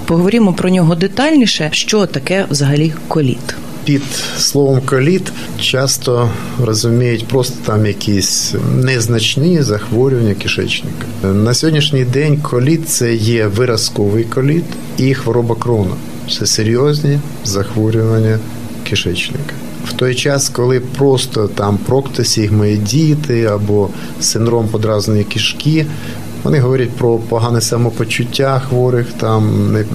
Поговоримо 0.05 0.53
про 0.53 0.69
нього 0.69 0.95
детальніше. 0.95 1.69
Що 1.71 2.05
таке 2.05 2.45
взагалі 2.49 2.93
коліт? 3.07 3.55
Під 3.83 4.01
словом 4.37 4.81
коліт 4.85 5.31
часто 5.59 6.29
розуміють 6.63 7.27
просто 7.27 7.55
там 7.65 7.85
якісь 7.85 8.53
незначні 8.75 9.61
захворювання 9.61 10.33
кишечника. 10.33 11.27
На 11.33 11.53
сьогоднішній 11.53 12.05
день 12.05 12.37
коліт 12.37 12.89
це 12.89 13.15
є 13.15 13.47
виразковий 13.47 14.23
коліт 14.23 14.63
і 14.97 15.13
хвороба 15.13 15.55
крона. 15.55 15.95
Це 16.39 16.45
серйозні 16.45 17.19
захворювання 17.43 18.39
кишечника. 18.89 19.53
В 19.85 19.93
той 19.93 20.15
час, 20.15 20.49
коли 20.49 20.79
просто 20.79 21.47
там 21.47 21.77
проктосігмоїдіти 21.77 23.45
або 23.45 23.89
синдром 24.19 24.67
подразної 24.67 25.23
кишки, 25.23 25.85
вони 26.43 26.59
говорять 26.59 26.91
про 26.91 27.17
погане 27.17 27.61
самопочуття 27.61 28.59
хворих, 28.69 29.07
там 29.17 29.73
не 29.73 29.85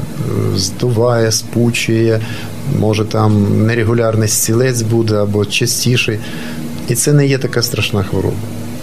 здуває, 0.56 1.32
спучує, 1.32 2.20
може 2.78 3.04
там 3.04 3.66
нерегулярний 3.66 4.28
стілець 4.28 4.82
буде 4.82 5.14
або 5.14 5.44
частіший. 5.44 6.18
І 6.88 6.94
це 6.94 7.12
не 7.12 7.26
є 7.26 7.38
така 7.38 7.62
страшна 7.62 8.02
хвороба. 8.02 8.36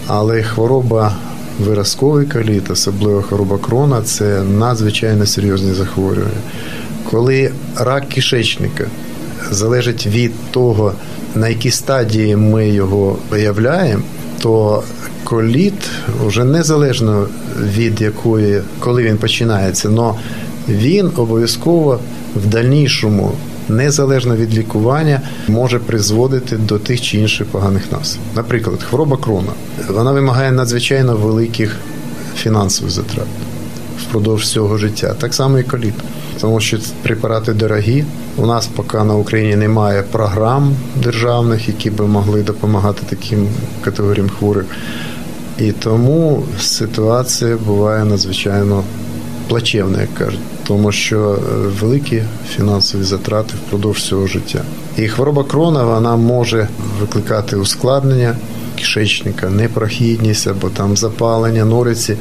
Але 0.06 0.42
хвороба 0.42 1.16
виразковий 1.60 2.26
каліт, 2.26 2.70
особливо 2.70 3.22
хвороба 3.22 3.58
крона, 3.58 4.02
це 4.02 4.42
надзвичайно 4.42 5.26
серйозні 5.26 5.74
захворювання. 5.74 6.40
Коли 7.10 7.52
рак 7.76 8.08
кишечника 8.08 8.84
залежить 9.50 10.06
від 10.06 10.32
того, 10.50 10.92
на 11.34 11.48
якій 11.48 11.70
стадії 11.70 12.36
ми 12.36 12.68
його 12.68 13.16
виявляємо, 13.30 14.02
то 14.42 14.82
коліт 15.24 15.88
вже 16.26 16.44
незалежно 16.44 17.26
від 17.74 18.00
якої, 18.00 18.62
коли 18.78 19.02
він 19.02 19.16
починається, 19.16 19.88
але 19.88 20.12
він 20.68 21.10
обов'язково 21.16 22.00
в 22.36 22.46
дальнішому, 22.46 23.32
незалежно 23.68 24.36
від 24.36 24.58
лікування, 24.58 25.20
може 25.48 25.78
призводити 25.78 26.56
до 26.56 26.78
тих 26.78 27.00
чи 27.00 27.18
інших 27.18 27.46
поганих 27.46 27.92
наслідків. 27.92 28.32
Наприклад, 28.36 28.82
хвороба 28.82 29.16
крона 29.16 29.52
вона 29.88 30.12
вимагає 30.12 30.52
надзвичайно 30.52 31.16
великих 31.16 31.76
фінансових 32.36 32.92
затрат 32.92 33.26
впродовж 34.08 34.42
всього 34.42 34.78
життя. 34.78 35.14
Так 35.18 35.34
само 35.34 35.58
і 35.58 35.62
коліт. 35.62 35.94
Тому 36.40 36.60
що 36.60 36.78
препарати 37.02 37.52
дорогі. 37.52 38.04
У 38.36 38.46
нас 38.46 38.66
поки 38.66 38.98
на 38.98 39.14
Україні 39.14 39.56
немає 39.56 40.02
програм 40.02 40.76
державних, 41.02 41.68
які 41.68 41.90
би 41.90 42.06
могли 42.06 42.42
допомагати 42.42 43.02
таким 43.08 43.48
категоріям 43.84 44.28
хворих. 44.28 44.64
І 45.58 45.72
тому 45.72 46.42
ситуація 46.60 47.56
буває 47.56 48.04
надзвичайно 48.04 48.84
плачевна, 49.48 50.00
як 50.00 50.14
кажуть, 50.14 50.40
тому 50.66 50.92
що 50.92 51.38
великі 51.80 52.22
фінансові 52.56 53.02
затрати 53.02 53.54
впродовж 53.66 53.98
всього 53.98 54.26
життя. 54.26 54.62
І 54.96 55.08
хвороба 55.08 55.44
крона 55.44 55.84
вона 55.84 56.16
може 56.16 56.68
викликати 57.00 57.56
ускладнення 57.56 58.36
кишечника, 58.76 59.50
непрохідність 59.50 60.46
або 60.46 60.68
там 60.68 60.96
запалення, 60.96 61.64
нориці, 61.64 62.16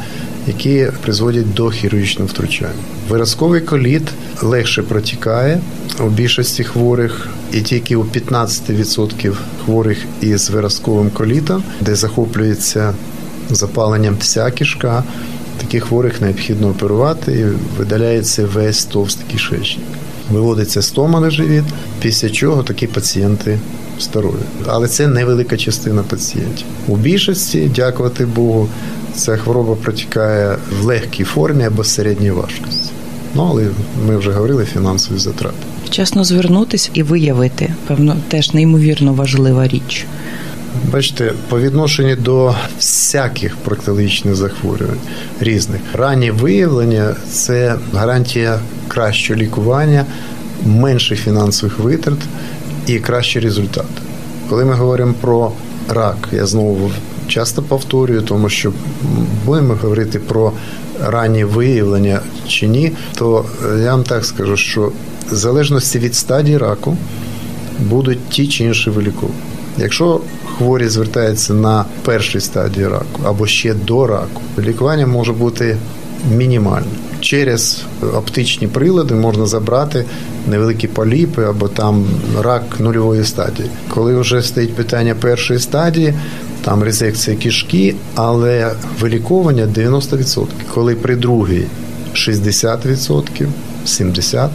які 0.48 0.88
призводять 1.02 1.54
до 1.54 1.70
хірургічного 1.70 2.28
втручання. 2.28 2.74
Виразковий 3.10 3.62
коліт 3.62 4.04
легше 4.42 4.84
протікає 4.84 5.60
у 6.00 6.10
більшості 6.10 6.64
хворих, 6.64 7.28
і 7.54 7.62
тільки 7.62 7.96
у 7.96 8.04
15% 8.04 9.34
хворих 9.66 9.98
із 10.22 10.50
виразковим 10.50 11.10
колітом, 11.10 11.64
де 11.82 11.96
захоплюється 11.96 12.94
запаленням 13.50 14.18
вся 14.20 14.52
кишка, 14.52 15.04
таких 15.58 15.84
хворих 15.84 16.22
необхідно 16.22 16.70
оперувати 16.70 17.32
і 17.32 17.46
видаляється 17.80 18.46
весь 18.46 18.86
товстий 18.86 19.26
кишечник. 19.32 19.86
Виводиться 20.32 20.82
стома 20.82 21.20
на 21.20 21.30
живіт, 21.30 21.64
після 22.02 22.30
чого 22.30 22.64
такі 22.64 22.88
пацієнти 22.88 23.60
здорові. 24.00 24.44
Але 24.68 24.88
це 24.88 25.08
невелика 25.08 25.58
частина 25.58 26.04
пацієнтів. 26.04 26.66
У 26.88 26.96
більшості, 26.96 27.72
дякувати 27.76 28.26
Богу, 28.26 28.70
ця 29.16 29.38
хвороба 29.38 29.76
протікає 29.76 30.58
в 30.82 30.86
легкій 30.86 31.24
формі 31.24 31.64
або 31.64 31.84
середній 31.84 32.32
важкості. 32.32 32.92
Ну 33.36 33.48
але 33.50 33.68
ми 34.08 34.18
вже 34.18 34.32
говорили 34.32 34.66
фінансові 34.66 35.18
затрати. 35.18 35.56
Вчасно 35.86 36.24
звернутися 36.24 36.90
і 36.94 37.04
виявити, 37.04 37.74
певно, 37.88 38.18
теж 38.28 38.54
неймовірно 38.54 39.14
важлива 39.14 39.68
річ. 39.68 40.06
Бачите, 40.92 41.34
по 41.50 41.60
відношенню 41.60 42.16
до 42.16 42.56
всяких 42.78 43.56
проктологічних 43.56 44.36
захворювань 44.36 45.00
різних 45.40 45.82
ранні 45.94 46.32
виявлення 46.32 47.16
це 47.32 47.76
гарантія 47.94 48.60
кращого 48.88 49.40
лікування, 49.40 50.06
менших 50.66 51.20
фінансових 51.20 51.80
витрат 51.80 52.20
і 52.88 53.00
кращий 53.00 53.42
результат. 53.42 53.86
Коли 54.50 54.66
ми 54.66 54.74
говоримо 54.74 55.14
про 55.22 55.52
рак, 55.90 56.30
я 56.32 56.46
знову 56.46 56.92
часто 57.28 57.62
повторюю, 57.62 58.22
тому 58.22 58.50
що 58.50 58.72
будемо 59.46 59.78
говорити 59.82 60.20
про 60.20 60.52
ранні 61.02 61.44
виявлення 61.44 62.20
чи 62.48 62.68
ні, 62.68 62.92
то 63.18 63.46
я 63.84 63.92
вам 63.92 64.04
так 64.04 64.26
скажу, 64.26 64.58
що 64.58 64.92
в 65.32 65.36
залежності 65.36 66.00
від 66.00 66.16
стадії 66.16 66.58
раку 66.58 66.98
будуть 67.80 68.30
ті 68.30 68.48
чи 68.48 68.64
інші 68.64 68.90
виліковування. 68.90 69.40
Якщо 69.78 70.22
хворі 70.58 70.88
звертаються 70.88 71.54
на 71.54 71.86
першій 72.06 72.40
стадії 72.40 72.88
раку 72.88 73.22
або 73.26 73.48
ще 73.48 73.74
до 73.74 74.08
раку, 74.08 74.42
лікування 74.60 75.08
може 75.08 75.34
бути 75.34 75.78
мінімальне. 76.32 76.88
Через 77.20 77.82
оптичні 78.14 78.68
прилади 78.68 79.16
можна 79.16 79.46
забрати 79.46 80.06
невеликі 80.48 80.88
поліпи 80.88 81.44
або 81.44 81.68
там 81.68 82.06
рак 82.42 82.64
нульової 82.80 83.24
стадії. 83.24 83.70
Коли 83.90 84.20
вже 84.20 84.42
стоїть 84.42 84.76
питання 84.76 85.16
першої 85.16 85.60
стадії, 85.60 86.14
там 86.66 86.84
резекція 86.84 87.38
кишки, 87.38 87.96
але 88.16 88.72
виліковування 89.00 89.66
90%. 89.66 90.46
Коли 90.74 90.96
при 90.96 91.16
другій 91.16 91.66
60%, 92.14 93.48
70%, 93.86 94.50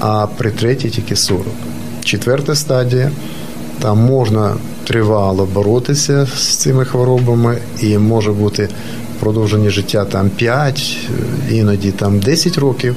а 0.00 0.26
при 0.26 0.50
третій 0.50 0.90
тільки 0.90 1.14
40%. 1.14 1.40
Четверта 2.04 2.54
стадія 2.54 3.10
там 3.78 3.98
можна 3.98 4.54
тривало 4.84 5.48
боротися 5.54 6.26
з 6.36 6.56
цими 6.56 6.84
хворобами, 6.84 7.58
і 7.80 7.98
може 7.98 8.32
бути 8.32 8.68
продовження 9.20 9.70
життя 9.70 10.04
там 10.04 10.30
5, 10.30 10.96
іноді 11.50 11.90
там 11.90 12.18
10 12.18 12.58
років 12.58 12.96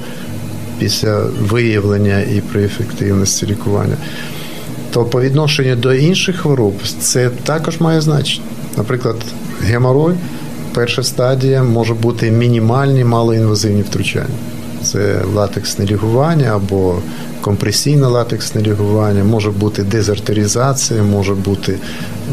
після 0.78 1.20
виявлення 1.40 2.20
і 2.20 2.42
при 2.52 2.64
ефективності 2.64 3.46
лікування. 3.46 3.96
То 4.90 5.04
по 5.04 5.20
відношенню 5.20 5.76
до 5.76 5.94
інших 5.94 6.36
хвороб 6.36 6.74
це 7.00 7.30
також 7.30 7.80
має 7.80 8.00
значення. 8.00 8.46
Наприклад, 8.76 9.16
геморой, 9.60 10.14
перша 10.74 11.02
стадія 11.02 11.62
може 11.62 11.94
бути 11.94 12.30
мінімальні, 12.30 13.04
малоінвазивні 13.04 13.82
втручання. 13.82 14.26
Це 14.82 15.20
латексне 15.34 15.84
лікування 15.84 16.52
або 16.54 16.98
компресійне 17.40 18.06
латексне 18.06 18.62
лікування, 18.62 19.24
може 19.24 19.50
бути 19.50 19.82
дезартеризація, 19.82 21.02
може 21.02 21.34
бути 21.34 21.78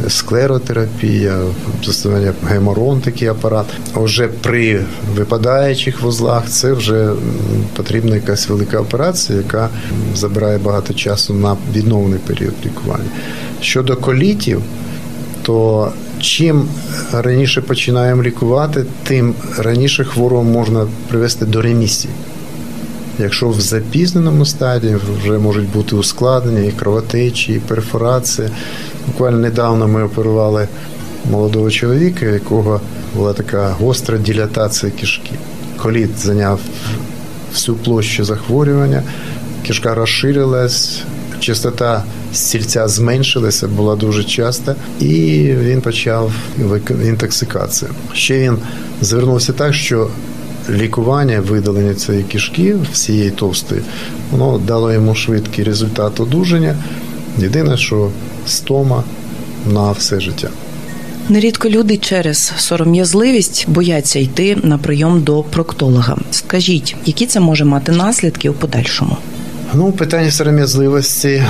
склеротерапія, 0.08 1.38
застосування 1.86 2.34
геморон, 2.48 3.02
такий 3.02 3.28
апарат. 3.28 3.66
А 3.94 4.00
вже 4.00 4.28
при 4.28 4.86
випадаючих 5.16 6.02
вузлах 6.02 6.50
це 6.50 6.74
вже 6.74 7.12
потрібна 7.76 8.16
якась 8.16 8.50
велика 8.50 8.80
операція, 8.80 9.38
яка 9.38 9.70
забирає 10.16 10.58
багато 10.58 10.94
часу 10.94 11.34
на 11.34 11.58
відновлений 11.76 12.20
період 12.28 12.54
лікування. 12.66 13.10
Щодо 13.62 13.96
колітів, 13.96 14.62
то 15.42 15.92
чим 16.20 16.68
раніше 17.14 17.62
починаємо 17.62 18.24
лікувати, 18.24 18.86
тим 19.04 19.34
раніше 19.58 20.04
хворого 20.04 20.44
можна 20.44 20.88
привести 21.10 21.46
до 21.46 21.62
ремісії. 21.62 22.14
Якщо 23.20 23.50
в 23.50 23.62
запізненому 23.62 24.46
стадії 24.46 24.98
вже 25.20 25.38
можуть 25.38 25.72
бути 25.72 25.96
ускладнення, 25.96 26.68
і 26.68 26.72
кровотечі, 26.72 27.54
і 27.54 27.60
перфорація. 27.60 28.50
Буквально 29.08 29.38
недавно 29.38 29.88
ми 29.88 30.04
оперували 30.04 30.68
молодого 31.32 31.72
чоловіка, 31.72 32.26
якого 32.26 32.82
була 33.16 33.34
така 33.34 33.76
гостра 33.80 34.18
дилатація 34.18 34.92
кишки. 34.92 35.32
коліт 35.78 36.20
зайняв 36.20 36.60
всю 37.54 37.78
площу 37.78 38.24
захворювання, 38.24 39.04
кишка 39.68 39.96
розширилась, 39.96 41.04
частота 41.40 42.04
стільця 42.34 42.88
зменшилася, 42.88 43.68
була 43.68 43.96
дуже 43.96 44.24
часто, 44.24 44.76
і 45.00 45.44
він 45.60 45.82
почав 45.82 46.32
інтоксикацію. 47.06 47.92
Ще 48.14 48.40
він 48.40 48.58
звернувся 49.02 49.54
так, 49.54 49.74
що 49.74 50.10
лікування, 50.70 51.40
видалення 51.40 51.94
цієї 51.94 52.24
кишки, 52.24 52.76
всієї 52.94 53.32
товстої, 53.32 53.82
воно 54.32 54.58
дало 54.58 54.94
йому 54.94 55.16
швидкий 55.16 55.64
результат 55.64 56.20
одужання. 56.20 56.76
Єдине, 57.38 57.78
що 57.78 58.10
стома 58.46 59.04
на 59.74 59.92
все 59.92 60.20
життя. 60.20 60.50
Нерідко 61.30 61.70
люди 61.70 61.98
через 61.98 62.54
сором'язливість 62.58 63.66
бояться 63.70 64.20
йти 64.20 64.58
на 64.64 64.78
прийом 64.78 65.22
до 65.22 65.44
проктолога. 65.44 66.18
Скажіть, 66.32 66.96
які 67.06 67.26
це 67.26 67.40
може 67.40 67.66
мати 67.66 67.92
наслідки 67.92 68.50
у 68.50 68.54
подальшому? 68.54 69.18
Ну, 69.74 69.92
питання 69.92 70.32
сором'язливості 70.32 71.44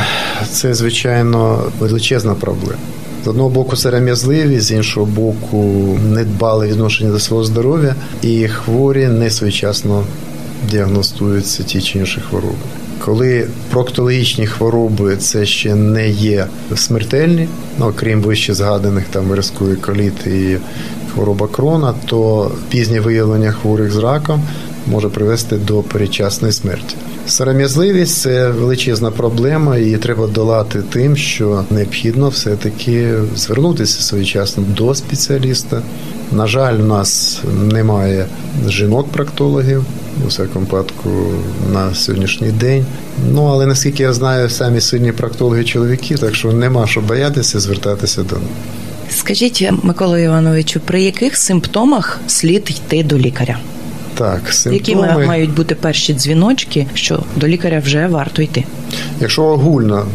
це 0.51 0.73
звичайно 0.73 1.63
величезна 1.79 2.35
проблема. 2.35 2.77
З 3.25 3.27
одного 3.27 3.49
боку, 3.49 3.75
сором'язливі, 3.75 4.59
з 4.59 4.71
іншого 4.71 5.05
боку, 5.05 5.57
недбале 6.03 6.67
відношення 6.67 7.11
до 7.11 7.19
свого 7.19 7.43
здоров'я, 7.43 7.95
і 8.21 8.47
хворі 8.47 9.07
не 9.07 9.29
своєчасно 9.29 10.03
діагностуються 10.71 11.63
ті 11.63 11.81
чи 11.81 11.99
інші 11.99 12.21
хвороби. 12.29 12.55
Коли 13.05 13.47
проктологічні 13.69 14.47
хвороби 14.47 15.17
це 15.17 15.45
ще 15.45 15.75
не 15.75 16.09
є 16.09 16.47
смертельні, 16.75 17.47
ну, 17.79 17.85
окрім 17.85 18.21
вище 18.21 18.53
згаданих 18.53 19.05
там 19.11 19.25
виразковий 19.25 19.75
коліт 19.75 20.27
і 20.27 20.57
хвороба 21.13 21.47
крона, 21.47 21.93
то 22.05 22.51
пізнє 22.69 22.99
виявлення 22.99 23.51
хворих 23.51 23.91
з 23.91 23.97
раком 23.97 24.41
може 24.87 25.09
привести 25.09 25.55
до 25.55 25.83
передчасної 25.83 26.53
смерті. 26.53 26.95
Сором'язливість 27.27 28.21
це 28.21 28.49
величезна 28.49 29.11
проблема, 29.11 29.77
і 29.77 29.97
треба 29.97 30.27
долати 30.27 30.81
тим, 30.89 31.17
що 31.17 31.65
необхідно 31.69 32.29
все-таки 32.29 33.13
звернутися 33.35 34.01
своєчасно 34.01 34.63
до 34.77 34.95
спеціаліста. 34.95 35.81
На 36.31 36.47
жаль, 36.47 36.75
у 36.75 36.85
нас 36.85 37.41
немає 37.63 38.25
жінок-проктологів 38.67 39.85
у 40.25 40.27
всякому 40.27 40.65
випадку 40.65 41.09
на 41.73 41.95
сьогоднішній 41.95 42.51
день. 42.51 42.85
Ну 43.31 43.45
але 43.45 43.65
наскільки 43.65 44.03
я 44.03 44.13
знаю, 44.13 44.49
самі 44.49 44.81
сильні 44.81 45.11
проктологи 45.11 45.63
чоловіки, 45.63 46.15
так 46.15 46.35
що 46.35 46.51
нема 46.51 46.87
що 46.87 47.01
боятися 47.01 47.59
звертатися 47.59 48.23
до 48.23 48.35
них. 48.35 48.45
Скажіть, 49.09 49.69
Микола 49.83 50.19
Івановичу, 50.19 50.79
при 50.79 51.01
яких 51.01 51.37
симптомах 51.37 52.19
слід 52.27 52.69
йти 52.69 53.03
до 53.03 53.17
лікаря? 53.17 53.59
Так, 54.17 54.53
симптоми... 54.53 55.07
Які 55.07 55.27
мають 55.27 55.53
бути 55.53 55.75
перші 55.75 56.13
дзвіночки, 56.13 56.87
що 56.93 57.23
до 57.35 57.47
лікаря 57.47 57.79
вже 57.79 58.07
варто 58.07 58.41
йти? 58.41 58.63
Якщо 59.21 59.43
огульно 59.43 60.05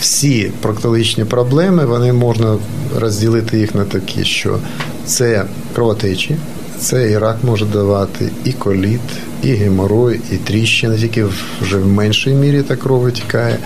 всі 0.00 0.50
проктологічні 0.60 1.24
проблеми, 1.24 1.86
вони 1.86 2.12
можна 2.12 2.56
розділити 2.98 3.58
їх 3.58 3.74
на 3.74 3.84
такі, 3.84 4.24
що 4.24 4.58
це 5.04 5.44
кровотечі, 5.74 6.36
це 6.78 7.10
і 7.10 7.18
рак 7.18 7.36
може 7.42 7.64
давати, 7.64 8.30
і 8.44 8.52
коліт, 8.52 9.00
і 9.42 9.52
геморой, 9.52 10.20
і 10.32 10.36
тріщина, 10.36 10.96
тільки 10.96 11.24
вже 11.60 11.76
в 11.76 11.86
меншій 11.86 12.30
мірі 12.30 12.62
та 12.62 12.76
кров 12.76 13.00
витікає. 13.00 13.58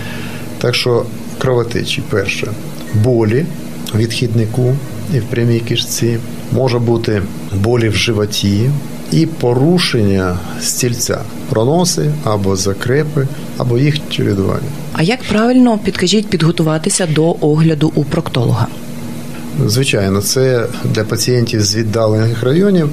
Так 0.59 0.75
що 0.75 1.05
кровотечі, 1.39 2.03
перше, 2.11 2.53
болі 2.95 3.47
в 3.95 3.99
відхіднику 3.99 4.77
і 5.15 5.19
в 5.19 5.25
прямій 5.25 5.61
кишці, 5.61 6.19
може 6.53 6.79
бути 6.79 7.23
болі 7.55 7.89
в 7.89 7.95
животі 7.95 8.71
і 9.12 9.27
порушення 9.27 10.38
стільця, 10.61 11.19
проноси 11.51 12.11
або 12.25 12.57
закрепи, 12.57 13.27
або 13.57 13.79
їх 13.79 13.97
чередування. 14.11 14.69
А 14.92 15.03
як 15.03 15.21
правильно 15.29 15.79
підкажіть 15.79 16.29
підготуватися 16.29 17.07
до 17.07 17.37
огляду 17.40 17.92
у 17.95 18.05
проктолога? 18.05 18.66
Звичайно, 19.66 20.21
це 20.21 20.66
для 20.85 21.05
пацієнтів 21.05 21.62
з 21.62 21.77
віддалених 21.77 22.42
районів. 22.42 22.88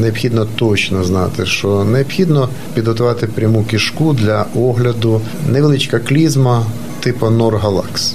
Необхідно 0.00 0.44
точно 0.44 1.04
знати, 1.04 1.46
що 1.46 1.84
необхідно 1.84 2.48
підготувати 2.74 3.26
пряму 3.26 3.64
кишку 3.64 4.12
для 4.12 4.46
огляду 4.54 5.20
невеличка 5.48 5.98
клізма 5.98 6.66
типу 7.00 7.30
Норгалакс. 7.30 8.14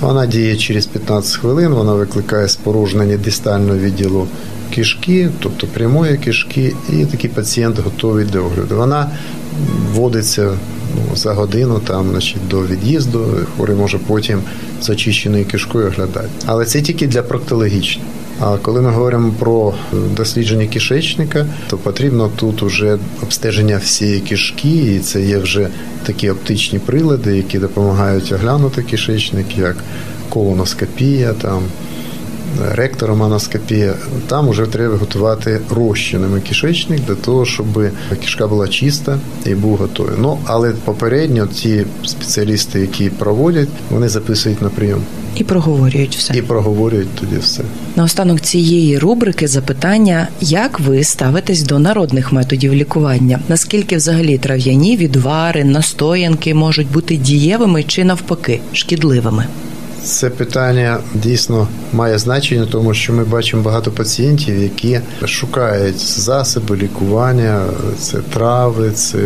Вона 0.00 0.26
діє 0.26 0.56
через 0.56 0.86
15 0.86 1.36
хвилин, 1.36 1.72
вона 1.72 1.94
викликає 1.94 2.48
споружнення 2.48 3.16
дистального 3.16 3.78
відділу 3.78 4.28
кишки, 4.74 5.30
тобто 5.40 5.66
прямої 5.66 6.16
кишки, 6.16 6.72
і 6.92 7.04
такий 7.04 7.30
пацієнт 7.30 7.78
готовий 7.78 8.24
до 8.24 8.44
огляду. 8.44 8.76
Вона 8.76 9.10
вводиться 9.92 10.50
ну, 10.96 11.16
за 11.16 11.32
годину 11.32 11.80
там, 11.86 12.10
значить, 12.10 12.48
до 12.50 12.60
від'їзду, 12.66 13.26
хворий 13.56 13.76
може 13.76 13.98
потім 13.98 14.40
з 14.80 14.90
очищеною 14.90 15.44
кишкою 15.44 15.86
оглядати. 15.86 16.28
Але 16.46 16.64
це 16.64 16.80
тільки 16.80 17.06
для 17.06 17.22
проктологічних. 17.22 18.06
А 18.40 18.56
коли 18.56 18.80
ми 18.80 18.90
говоримо 18.90 19.32
про 19.38 19.74
дослідження 20.16 20.66
кишечника, 20.66 21.46
то 21.70 21.78
потрібно 21.78 22.30
тут 22.36 22.62
уже 22.62 22.98
обстеження 23.22 23.76
всієї 23.76 24.20
кишки, 24.20 24.94
і 24.94 24.98
це 24.98 25.22
є 25.22 25.38
вже 25.38 25.68
такі 26.06 26.30
оптичні 26.30 26.78
прилади, 26.78 27.36
які 27.36 27.58
допомагають 27.58 28.32
оглянути 28.32 28.82
кишечник, 28.82 29.58
як 29.58 29.76
колоноскопія, 30.28 31.32
там 31.32 31.62
ректороманоскопія. 32.74 33.94
Там 34.26 34.48
вже 34.48 34.66
треба 34.66 34.96
готувати 34.96 35.60
розчинами 35.70 36.40
кишечник 36.40 37.00
для 37.00 37.14
того, 37.14 37.46
щоб 37.46 37.90
кишка 38.20 38.46
була 38.46 38.68
чиста 38.68 39.18
і 39.46 39.54
був 39.54 39.76
готовий. 39.76 40.14
Ну 40.18 40.38
але 40.44 40.72
попередньо 40.84 41.46
ті 41.46 41.84
спеціалісти, 42.04 42.80
які 42.80 43.10
проводять, 43.10 43.68
вони 43.90 44.08
записують 44.08 44.62
на 44.62 44.68
прийом. 44.68 45.00
І 45.36 45.44
проговорюють 45.44 46.16
все. 46.16 46.38
І 46.38 46.42
проговорюють 46.42 47.14
тоді 47.20 47.36
все. 47.40 47.62
Наостанок 47.96 48.40
цієї 48.40 48.98
рубрики 48.98 49.48
запитання: 49.48 50.28
як 50.40 50.80
ви 50.80 51.04
ставитесь 51.04 51.62
до 51.62 51.78
народних 51.78 52.32
методів 52.32 52.74
лікування? 52.74 53.40
Наскільки 53.48 53.96
взагалі 53.96 54.38
трав'яні 54.38 54.96
відвари, 54.96 55.64
настоянки 55.64 56.54
можуть 56.54 56.90
бути 56.90 57.16
дієвими 57.16 57.82
чи 57.82 58.04
навпаки 58.04 58.60
шкідливими? 58.72 59.46
Це 60.04 60.30
питання 60.30 60.98
дійсно 61.14 61.68
має 61.92 62.18
значення, 62.18 62.66
тому 62.70 62.94
що 62.94 63.12
ми 63.12 63.24
бачимо 63.24 63.62
багато 63.62 63.90
пацієнтів, 63.90 64.62
які 64.62 65.00
шукають 65.24 65.98
засоби 65.98 66.76
лікування, 66.76 67.64
це 67.98 68.18
трави, 68.18 68.90
це 68.90 69.18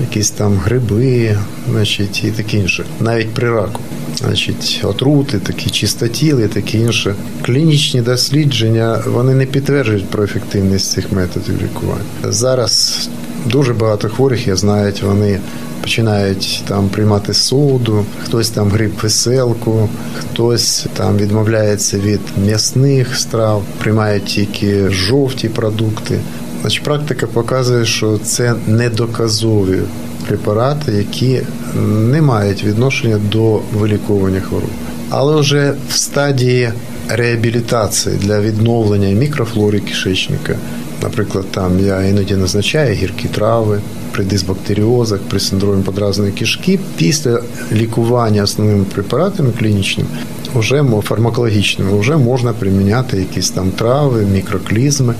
якісь 0.00 0.30
там 0.30 0.56
гриби, 0.56 1.38
значить, 1.70 2.24
і 2.24 2.30
таке 2.30 2.56
інше, 2.56 2.84
навіть 3.00 3.34
при 3.34 3.50
раку. 3.50 3.80
Значить, 4.18 4.80
отрути, 4.84 5.38
такі 5.38 5.70
чистотіли, 5.70 6.48
таке 6.48 6.78
інше. 6.78 7.14
Клінічні 7.42 8.00
дослідження 8.00 9.02
вони 9.06 9.34
не 9.34 9.46
підтверджують 9.46 10.10
про 10.10 10.24
ефективність 10.24 10.90
цих 10.90 11.12
методів 11.12 11.62
лікування. 11.62 12.04
Зараз 12.24 13.08
дуже 13.48 13.74
багато 13.74 14.08
хворих, 14.08 14.46
я 14.46 14.56
знають, 14.56 15.02
вони 15.02 15.40
починають 15.80 16.62
там 16.68 16.88
приймати 16.88 17.34
соду, 17.34 18.04
хтось 18.24 18.50
там 18.50 18.70
гриб 18.70 18.92
веселку, 19.02 19.88
хтось 20.18 20.86
там 20.96 21.16
відмовляється 21.16 21.98
від 21.98 22.20
м'ясних 22.44 23.16
страв, 23.16 23.62
приймають 23.78 24.24
тільки 24.24 24.90
жовті 24.90 25.48
продукти. 25.48 26.20
Значить, 26.60 26.82
практика 26.82 27.26
показує, 27.26 27.84
що 27.84 28.18
це 28.18 28.54
недоказові 28.66 29.78
препарати, 30.26 30.92
які 30.92 31.40
не 31.86 32.22
мають 32.22 32.64
відношення 32.64 33.18
до 33.32 33.60
виліковування 33.74 34.40
хвороб. 34.40 34.70
Але 35.10 35.40
вже 35.40 35.74
в 35.88 35.92
стадії 35.96 36.72
реабілітації 37.08 38.16
для 38.16 38.40
відновлення 38.40 39.08
мікрофлори 39.08 39.80
кишечника, 39.80 40.56
наприклад, 41.02 41.44
там 41.50 41.80
я 41.80 42.02
іноді 42.02 42.36
назначаю 42.36 42.94
гіркі 42.94 43.28
трави 43.28 43.80
при 44.12 44.24
дисбактеріозах, 44.24 45.20
при 45.20 45.40
синдромі 45.40 45.82
подразної 45.82 46.32
кишки, 46.32 46.78
після 46.96 47.40
лікування 47.72 48.42
основними 48.42 48.84
препаратами 48.94 49.50
клінічними, 49.58 50.10
вже 50.54 50.84
фармакологічними, 51.04 51.98
вже 51.98 52.16
можна 52.16 52.52
приміняти 52.52 53.16
якісь 53.16 53.50
там 53.50 53.70
трави, 53.70 54.26
мікроклізми. 54.32 55.14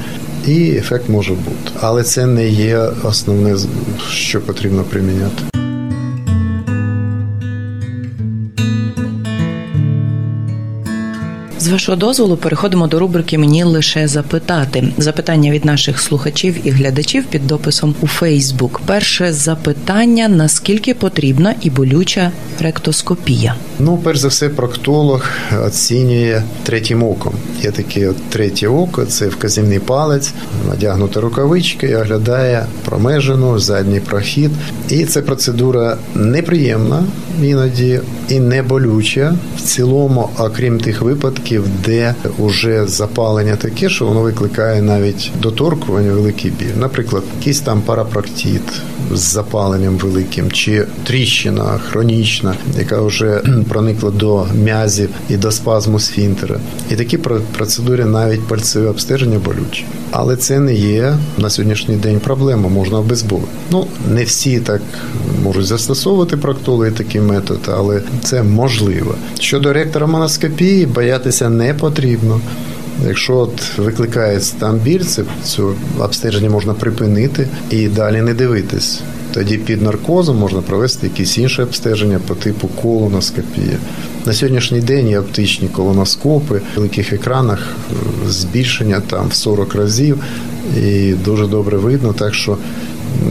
І 0.47 0.71
ефект 0.71 1.09
може 1.09 1.33
бути, 1.33 1.73
але 1.81 2.03
це 2.03 2.27
не 2.27 2.49
є 2.49 2.79
основне, 3.05 3.57
що 4.11 4.41
потрібно 4.41 4.83
приміняти. 4.83 5.68
Вашого 11.71 11.97
дозволу 11.97 12.37
переходимо 12.37 12.87
до 12.87 12.99
рубрики 12.99 13.39
Мені 13.39 13.65
лише 13.65 14.09
запитати 14.09 14.89
запитання 14.99 15.51
від 15.51 15.65
наших 15.65 16.01
слухачів 16.01 16.67
і 16.67 16.71
глядачів 16.71 17.25
під 17.25 17.47
дописом 17.47 17.95
у 18.01 18.07
Фейсбук. 18.07 18.81
Перше 18.87 19.33
запитання: 19.33 20.29
наскільки 20.29 20.95
потрібна 20.95 21.55
і 21.63 21.71
болюча 21.71 22.33
ректоскопія? 22.61 23.55
Ну, 23.79 24.01
перш 24.05 24.19
за 24.19 24.29
все, 24.29 24.49
проктолог 24.49 25.27
оцінює 25.65 26.43
третім 26.63 27.03
оком. 27.03 27.35
Є 27.63 27.71
таке 27.71 28.09
от 28.09 28.31
третє 28.31 28.69
око, 28.69 29.05
це 29.05 29.29
вказівний 29.29 29.79
палець, 29.79 30.33
надягнута 30.69 31.21
рукавичка 31.21 31.87
і 31.87 31.95
оглядає 31.95 32.67
промежину, 32.85 33.59
задній 33.59 34.01
прохід. 34.01 34.51
І 34.89 35.05
це 35.05 35.23
процедура 35.23 35.97
неприємна 36.15 37.05
іноді 37.43 38.01
і 38.29 38.41
не 38.41 38.63
болюча 38.63 39.37
в 39.57 39.61
цілому, 39.61 40.29
окрім 40.39 40.81
тих 40.81 41.03
випадків, 41.03 41.58
де 41.85 42.15
вже 42.39 42.87
запалення 42.87 43.57
таке, 43.57 43.89
що 43.89 44.07
воно 44.07 44.21
викликає 44.21 44.83
навіть 44.83 45.31
доторкування 45.43 46.13
великий 46.13 46.51
біль. 46.51 46.75
Наприклад, 46.77 47.23
якийсь 47.39 47.61
там 47.61 47.81
парапроктит 47.81 48.63
з 49.15 49.21
запаленням 49.21 49.97
великим, 49.97 50.51
чи 50.51 50.87
тріщина 51.05 51.79
хронічна, 51.79 52.55
яка 52.79 53.01
вже 53.01 53.43
проникла 53.69 54.11
до 54.11 54.47
м'язів 54.55 55.11
і 55.29 55.37
до 55.37 55.51
спазму 55.51 55.99
сфінтера. 55.99 56.61
І 56.91 56.97
такі 56.97 57.19
процедури 57.57 58.05
навіть 58.05 58.47
пальцеве 58.49 58.89
обстеження 58.89 59.39
болючі. 59.39 59.85
Але 60.11 60.37
це 60.37 60.61
не 60.61 60.75
є 60.75 61.17
на 61.39 61.51
сьогоднішній 61.51 61.97
день 61.97 62.21
проблема, 62.21 62.69
можна 62.69 62.99
обезболити. 62.99 63.49
Ну 63.71 63.87
не 64.11 64.25
всі 64.25 64.61
так 64.61 64.81
можуть 65.45 65.67
застосовувати 65.67 66.37
проктологи 66.37 66.91
такий 66.91 67.21
метод, 67.21 67.61
але 67.69 68.03
це 68.23 68.43
можливо. 68.43 69.15
Щодо 69.41 69.73
ректора 69.73 70.07
моноскопії, 70.07 70.87
боятися 70.87 71.48
не 71.49 71.75
потрібно. 71.75 72.41
Якщо 73.07 73.37
от 73.37 73.79
викликає 73.79 74.41
там 74.59 74.79
біль, 74.79 75.03
це 75.03 75.23
це 75.45 75.63
обстеження 75.99 76.51
можна 76.51 76.75
припинити 76.75 77.49
і 77.71 77.89
далі 77.89 78.23
не 78.23 78.35
дивитись. 78.35 79.01
Тоді 79.35 79.59
під 79.59 79.83
наркозом 79.83 80.37
можна 80.37 80.63
провести 80.63 81.07
якісь 81.07 81.39
інші 81.39 81.63
обстеження 81.63 82.21
по 82.27 82.35
типу 82.35 82.69
колоноскопія. 82.69 83.77
На 84.27 84.33
сьогоднішній 84.33 84.81
день 84.81 85.09
є 85.09 85.19
оптичні 85.19 85.69
колоноскопи, 85.69 86.59
в 86.59 86.77
великих 86.77 87.13
екранах 87.13 87.59
е, 87.69 87.95
збільшення 88.31 89.01
там 89.01 89.29
в 89.29 89.35
40 89.35 89.75
разів, 89.75 90.25
і 90.83 91.13
дуже 91.13 91.47
добре 91.47 91.77
видно. 91.77 92.13
Так 92.13 92.35
що 92.35 92.57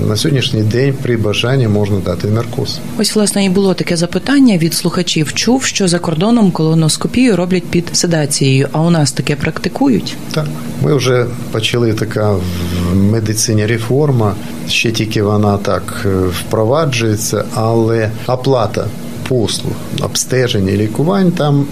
на 0.07 0.15
сьогоднішній 0.15 0.61
день 0.61 0.93
при 1.01 1.17
бажанні 1.17 1.67
можна 1.67 1.97
дати 1.99 2.27
наркоз. 2.27 2.79
Ось 2.99 3.15
власне 3.15 3.45
і 3.45 3.49
було 3.49 3.73
таке 3.73 3.95
запитання 3.95 4.57
від 4.57 4.73
слухачів. 4.73 5.33
Чув, 5.33 5.63
що 5.63 5.87
за 5.87 5.99
кордоном 5.99 6.51
колоноскопію 6.51 7.35
роблять 7.35 7.65
під 7.65 7.89
седацією. 7.93 8.69
А 8.71 8.81
у 8.81 8.89
нас 8.89 9.11
таке 9.11 9.35
практикують? 9.35 10.17
Так, 10.31 10.45
ми 10.83 10.95
вже 10.95 11.25
почали 11.51 11.93
така 11.93 12.31
в 12.31 12.41
медицині 12.95 13.65
реформа. 13.65 14.35
Ще 14.69 14.91
тільки 14.91 15.21
вона 15.21 15.57
так 15.57 16.05
е, 16.05 16.09
впроваджується, 16.27 17.45
але 17.53 18.11
оплата 18.27 18.85
послуг, 19.27 19.73
обстеження 20.01 20.71
і 20.71 20.77
лікувань 20.77 21.31
там 21.31 21.65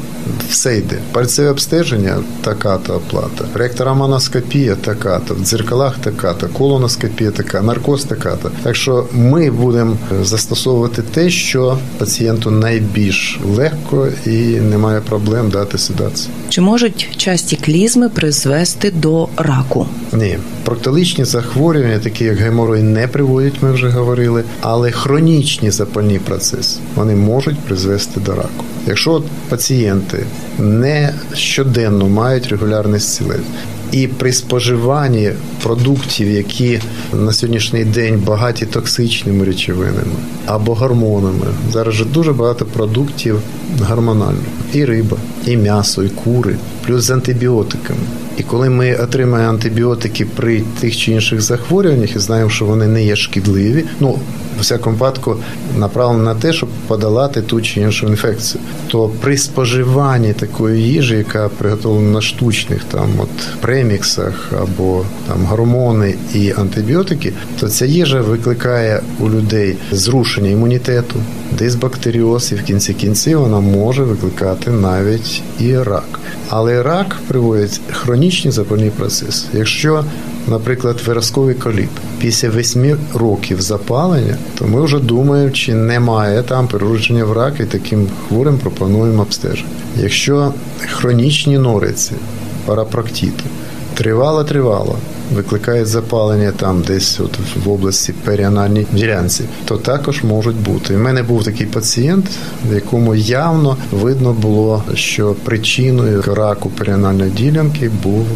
все 0.50 0.78
йде. 0.78 0.98
Пальцеве 1.12 1.50
обстеження 1.50 2.18
така-то 2.42 2.94
оплата, 2.94 3.46
ректороманоскопія 3.54 4.76
така-то, 4.76 5.34
в 5.34 5.40
дзеркалах 5.40 5.98
така-то, 5.98 6.48
колоноскопія 6.48 7.32
така, 7.32 7.62
наркоз 7.62 8.04
така-то. 8.04 8.52
Так 8.64 8.76
що 8.76 9.08
ми 9.14 9.52
будемо 9.52 9.98
застосовувати 10.22 11.02
те, 11.02 11.30
що 11.30 11.78
пацієнту 11.98 12.52
найбільш 12.52 13.40
легко 13.46 14.08
і 14.26 14.60
немає 14.60 15.02
проблем 15.02 15.50
дати 15.50 15.78
седацію. 15.78 16.34
Чи 16.50 16.62
можуть 16.62 17.10
часті 17.18 17.56
клізми 17.56 18.10
призвести 18.10 18.92
до 18.92 19.28
раку? 19.38 19.88
Ні, 20.14 20.38
проктолічні 20.66 21.26
захворювання, 21.26 22.00
такі 22.00 22.24
як 22.24 22.38
геморой, 22.38 22.82
не 22.82 23.08
приводять, 23.08 23.62
ми 23.62 23.72
вже 23.72 23.90
говорили, 23.90 24.44
але 24.62 24.92
хронічні 24.92 25.72
запальні 25.72 26.20
процеси 26.20 26.80
вони 26.96 27.16
можуть 27.16 27.60
призвести 27.60 28.20
до 28.20 28.36
раку. 28.36 28.66
Якщо 28.88 29.24
пацієнти 29.50 30.26
не 30.60 31.14
щоденно 31.34 32.08
мають 32.08 32.48
регулярний 32.48 33.00
зцілення, 33.00 33.44
і 33.92 34.08
при 34.08 34.34
споживанні 34.34 35.32
продуктів, 35.64 36.32
які 36.32 36.80
на 37.14 37.32
сьогоднішній 37.32 37.86
день 37.86 38.24
багаті 38.26 38.66
токсичними 38.72 39.46
речовинами 39.46 40.16
або 40.46 40.74
гормонами, 40.74 41.46
зараз 41.72 41.96
же 41.96 42.06
дуже 42.06 42.34
багато 42.34 42.66
продуктів 42.66 43.40
гормональних 43.80 44.46
і 44.74 44.86
риба, 44.86 45.18
і 45.46 45.58
м'ясо, 45.58 46.04
і 46.04 46.10
кури, 46.10 46.56
плюс 46.86 47.04
з 47.04 47.12
антибіотиками. 47.12 48.00
І 48.38 48.44
коли 48.44 48.70
ми 48.70 48.96
отримаємо 48.96 49.50
антибіотики 49.50 50.26
при 50.26 50.62
тих 50.80 50.98
чи 50.98 51.12
інших 51.12 51.42
захворюваннях 51.42 52.16
і 52.16 52.20
знаємо, 52.20 52.50
що 52.50 52.66
вони 52.66 52.88
не 52.88 53.06
є 53.06 53.16
шкідливі, 53.16 53.86
ну 54.00 54.20
в 54.58 54.60
всякому 54.60 54.96
випадку 54.96 55.36
направлені 55.78 56.24
на 56.24 56.36
те, 56.36 56.54
щоб 56.54 56.70
подолати 56.88 57.42
ту 57.42 57.62
чи 57.62 57.82
іншу 57.82 58.08
інфекцію, 58.08 58.62
то 58.88 59.12
при 59.22 59.38
споживанні 59.38 60.34
такої 60.34 60.84
їжі, 60.84 61.16
яка 61.16 61.50
приготовлена 61.50 62.12
на 62.12 62.22
штучних 62.22 62.84
там 62.84 63.10
от 63.18 63.62
преміксах 63.62 64.52
або 64.62 65.06
там 65.28 65.46
гормони 65.46 66.16
і 66.34 66.52
антибіотики, 66.52 67.34
то 67.60 67.68
ця 67.68 67.86
їжа 67.86 68.22
викликає 68.22 69.02
у 69.20 69.30
людей 69.30 69.78
зрушення 69.92 70.50
імунітету, 70.50 71.16
дисбактеріоз, 71.58 72.52
і 72.52 72.56
в 72.56 72.64
кінці 72.64 72.94
кінців 72.94 73.40
вона 73.40 73.60
може 73.60 74.04
викликати 74.04 74.72
навіть 74.72 75.44
і 75.60 75.78
рак. 75.78 76.20
Але 76.50 76.84
рак 76.84 77.16
приводить 77.28 77.82
хронічні 77.92 78.52
запальні 78.52 78.90
процеси. 78.90 79.46
Якщо, 79.54 80.04
наприклад, 80.48 81.02
виразковий 81.06 81.56
коліт 81.56 81.90
після 82.20 82.50
8 82.50 82.98
років 83.14 83.62
запалення, 83.62 84.38
то 84.58 84.66
ми 84.66 84.82
вже 84.82 85.00
думаємо, 85.00 85.52
чи 85.52 85.74
немає 85.74 86.44
там 86.44 86.68
переродження 86.68 87.26
в 87.26 87.34
рак, 87.34 87.54
і 87.60 87.66
таким 87.66 88.08
хворим 88.28 88.58
пропонуємо 88.58 89.22
обстеження. 89.22 89.70
Якщо 89.98 90.54
хронічні 90.80 91.58
нориці, 91.58 92.12
парапроктіти, 92.66 93.44
тривало-тривало, 93.96 94.96
викликає 95.34 95.86
запалення 95.86 96.52
там, 96.52 96.82
десь 96.82 97.20
от 97.20 97.40
в 97.66 97.70
області 97.70 98.14
періанальній 98.24 98.88
ділянці, 98.94 99.44
то 99.66 99.78
також 99.78 100.24
можуть 100.24 100.56
бути. 100.56 100.96
У 100.96 101.00
мене 101.00 101.24
був 101.24 101.44
такий 101.44 101.68
пацієнт, 101.68 102.26
в 102.70 102.74
якому 102.74 103.16
явно 103.16 103.78
видно 103.92 104.34
було, 104.34 104.84
що 104.94 105.36
причиною 105.44 106.22
раку 106.22 106.70
періанальної 106.70 107.32
ділянки 107.32 107.92
був 108.04 108.28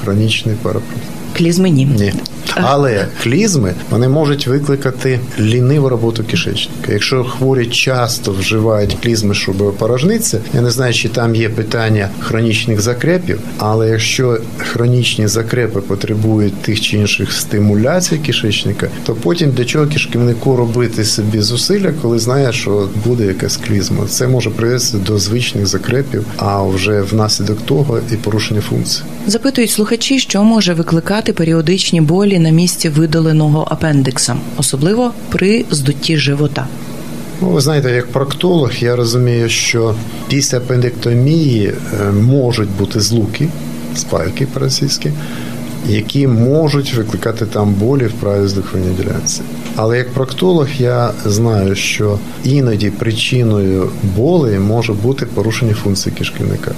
хронічний 0.00 0.54
парапроктит. 0.62 1.21
Клізми 1.36 1.70
ні. 1.70 1.84
Ні. 1.84 2.12
Але 2.54 3.06
клізми 3.22 3.74
вони 3.90 4.08
можуть 4.08 4.46
викликати 4.46 5.20
ліниву 5.40 5.88
роботу 5.88 6.24
кишечника. 6.24 6.92
Якщо 6.92 7.24
хворі 7.24 7.66
часто 7.66 8.32
вживають 8.32 8.96
клізми, 9.02 9.34
щоб 9.34 9.76
порожнитися, 9.76 10.40
я 10.54 10.60
не 10.60 10.70
знаю, 10.70 10.94
чи 10.94 11.08
там 11.08 11.34
є 11.34 11.48
питання 11.48 12.08
хронічних 12.20 12.80
закрепів, 12.80 13.40
але 13.58 13.88
якщо 13.88 14.38
хронічні 14.58 15.26
закрепи 15.26 15.80
потребують 15.80 16.62
тих 16.62 16.80
чи 16.80 16.96
інших 16.96 17.32
стимуляцій 17.32 18.18
кишечника, 18.18 18.88
то 19.06 19.14
потім 19.14 19.50
для 19.50 19.64
чого 19.64 19.86
кишківнику 19.86 20.56
робити 20.56 21.04
собі 21.04 21.40
зусилля, 21.40 21.92
коли 22.02 22.18
знає, 22.18 22.52
що 22.52 22.88
буде 23.04 23.26
якась 23.26 23.56
клізма. 23.56 24.06
Це 24.08 24.28
може 24.28 24.50
привести 24.50 24.98
до 24.98 25.18
звичних 25.18 25.66
закрепів, 25.66 26.24
а 26.36 26.62
вже 26.62 27.00
внаслідок 27.00 27.58
того 27.60 27.98
і 28.12 28.16
порушення 28.16 28.60
функції. 28.60 29.04
Запитують 29.26 29.70
слухачі, 29.70 30.18
що 30.18 30.44
може 30.44 30.74
викликати 30.74 31.21
періодичні 31.30 32.00
болі 32.00 32.38
на 32.38 32.50
місці 32.50 32.88
видаленого 32.88 33.66
апендикса, 33.70 34.36
особливо 34.56 35.12
при 35.30 35.64
здутті 35.70 36.16
живота. 36.16 36.66
Ну, 37.42 37.48
ви 37.48 37.60
знаєте, 37.60 37.90
як 37.90 38.12
проктолог, 38.12 38.72
я 38.80 38.96
розумію, 38.96 39.48
що 39.48 39.94
після 40.28 40.58
апендектомії 40.58 41.66
е, 41.66 42.12
можуть 42.12 42.70
бути 42.70 43.00
злуки, 43.00 43.48
спайки 43.94 44.46
по-російськи, 44.46 45.12
які 45.88 46.26
можуть 46.26 46.94
викликати 46.94 47.46
там 47.46 47.74
болі 47.74 48.06
в 48.06 48.12
правій 48.12 48.48
здуховній 48.48 48.94
ділянці. 48.94 49.40
Але 49.76 49.98
як 49.98 50.10
проктолог 50.10 50.68
я 50.78 51.10
знаю, 51.24 51.74
що 51.74 52.18
іноді 52.44 52.90
причиною 52.90 53.90
болі 54.16 54.58
може 54.58 54.92
бути 54.92 55.26
порушення 55.26 55.74
функції 55.74 56.14
кишківника 56.18 56.72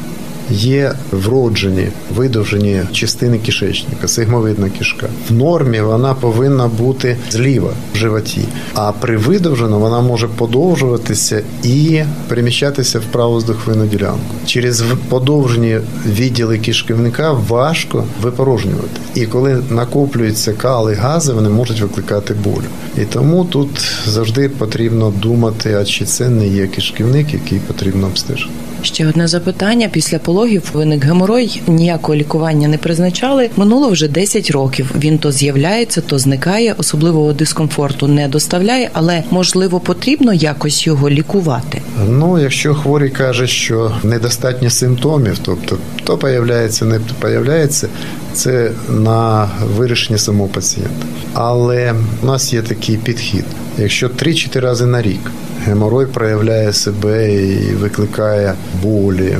є 0.51 0.93
вроджені 1.13 1.89
видовжені 2.15 2.83
частини 2.93 3.39
кишечника, 3.39 4.09
сигмовидна 4.09 4.71
кишка. 4.79 5.07
В 5.29 5.33
нормі 5.33 5.81
вона 5.81 6.15
повинна 6.15 6.69
бути 6.69 7.17
зліва 7.31 7.71
в 7.95 7.97
животі, 7.97 8.45
а 8.75 8.93
при 8.93 9.17
видовженому 9.17 9.85
вона 9.85 10.01
може 10.01 10.29
подовжуватися 10.29 11.43
і 11.63 12.03
переміщатися 12.29 12.99
в 12.99 13.03
праву 13.03 13.41
здохвину 13.41 13.87
ділянку. 13.87 14.35
Через 14.47 14.85
подовжені 15.09 15.79
відділи 16.07 16.59
кишківника 16.59 17.33
важко 17.33 18.05
випорожнювати. 18.23 19.01
І 19.15 19.27
коли 19.27 19.63
накоплюються 19.71 20.53
кали, 20.53 20.95
гази, 20.95 21.33
вони 21.33 21.49
можуть 21.49 21.81
викликати 21.81 22.35
болю. 22.35 22.65
І 22.99 23.05
тому 23.05 23.45
тут 23.45 23.69
завжди 24.07 24.49
потрібно 24.49 25.11
думати, 25.11 25.75
а 25.81 25.85
чи 25.85 26.05
це 26.05 26.29
не 26.29 26.49
є 26.49 26.67
кишківник, 26.67 27.35
який 27.35 27.59
потрібно 27.59 28.07
обстежити. 28.07 28.51
Ще 28.83 29.09
одне 29.09 29.29
запитання 29.29 29.89
після 29.93 30.19
гінекологів 30.35 30.71
виник 30.73 31.05
геморой, 31.05 31.63
ніякого 31.67 32.17
лікування 32.17 32.69
не 32.69 32.79
призначали. 32.79 33.51
Минуло 33.57 33.89
вже 33.89 34.09
10 34.09 34.51
років. 34.51 34.91
Він 34.99 35.19
то 35.19 35.33
з'являється, 35.33 36.01
то 36.01 36.19
зникає. 36.19 36.75
Особливого 36.79 37.33
дискомфорту 37.33 38.09
не 38.09 38.29
доставляє, 38.29 38.91
але 38.93 39.23
можливо 39.31 39.81
потрібно 39.81 40.33
якось 40.33 40.87
його 40.87 41.11
лікувати. 41.11 41.83
Ну, 42.09 42.39
якщо 42.39 42.75
хворий 42.75 43.11
каже, 43.11 43.47
що 43.47 43.93
недостатньо 44.03 44.71
симптомів, 44.71 45.39
тобто 45.43 45.79
то 46.05 46.19
появляється, 46.19 46.85
не 46.85 47.01
появляється, 47.19 47.89
це 48.33 48.71
на 48.89 49.49
вирішення 49.77 50.19
самого 50.19 50.49
пацієнта. 50.49 51.07
Але 51.35 51.95
у 52.23 52.27
нас 52.27 52.53
є 52.53 52.63
такий 52.63 52.97
підхід. 52.97 53.45
Якщо 53.79 54.09
3-4 54.09 54.61
рази 54.61 54.87
на 54.87 55.03
рік 55.03 55.31
геморой 55.67 56.07
проявляє 56.07 56.73
себе 56.73 57.35
і 57.35 57.75
викликає 57.75 58.55
болі, 58.83 59.37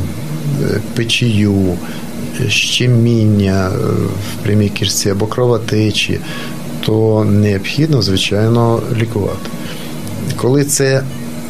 печію, 0.95 1.77
щеміння 2.49 3.69
е, 3.69 3.79
в 4.09 4.43
прямій 4.43 4.69
кишці 4.69 5.11
або 5.11 5.27
кровотечі, 5.27 6.21
то 6.87 7.25
необхідно, 7.25 8.03
звичайно, 8.03 8.83
лікувати. 9.01 9.51
Коли 10.37 10.65
це 10.65 11.03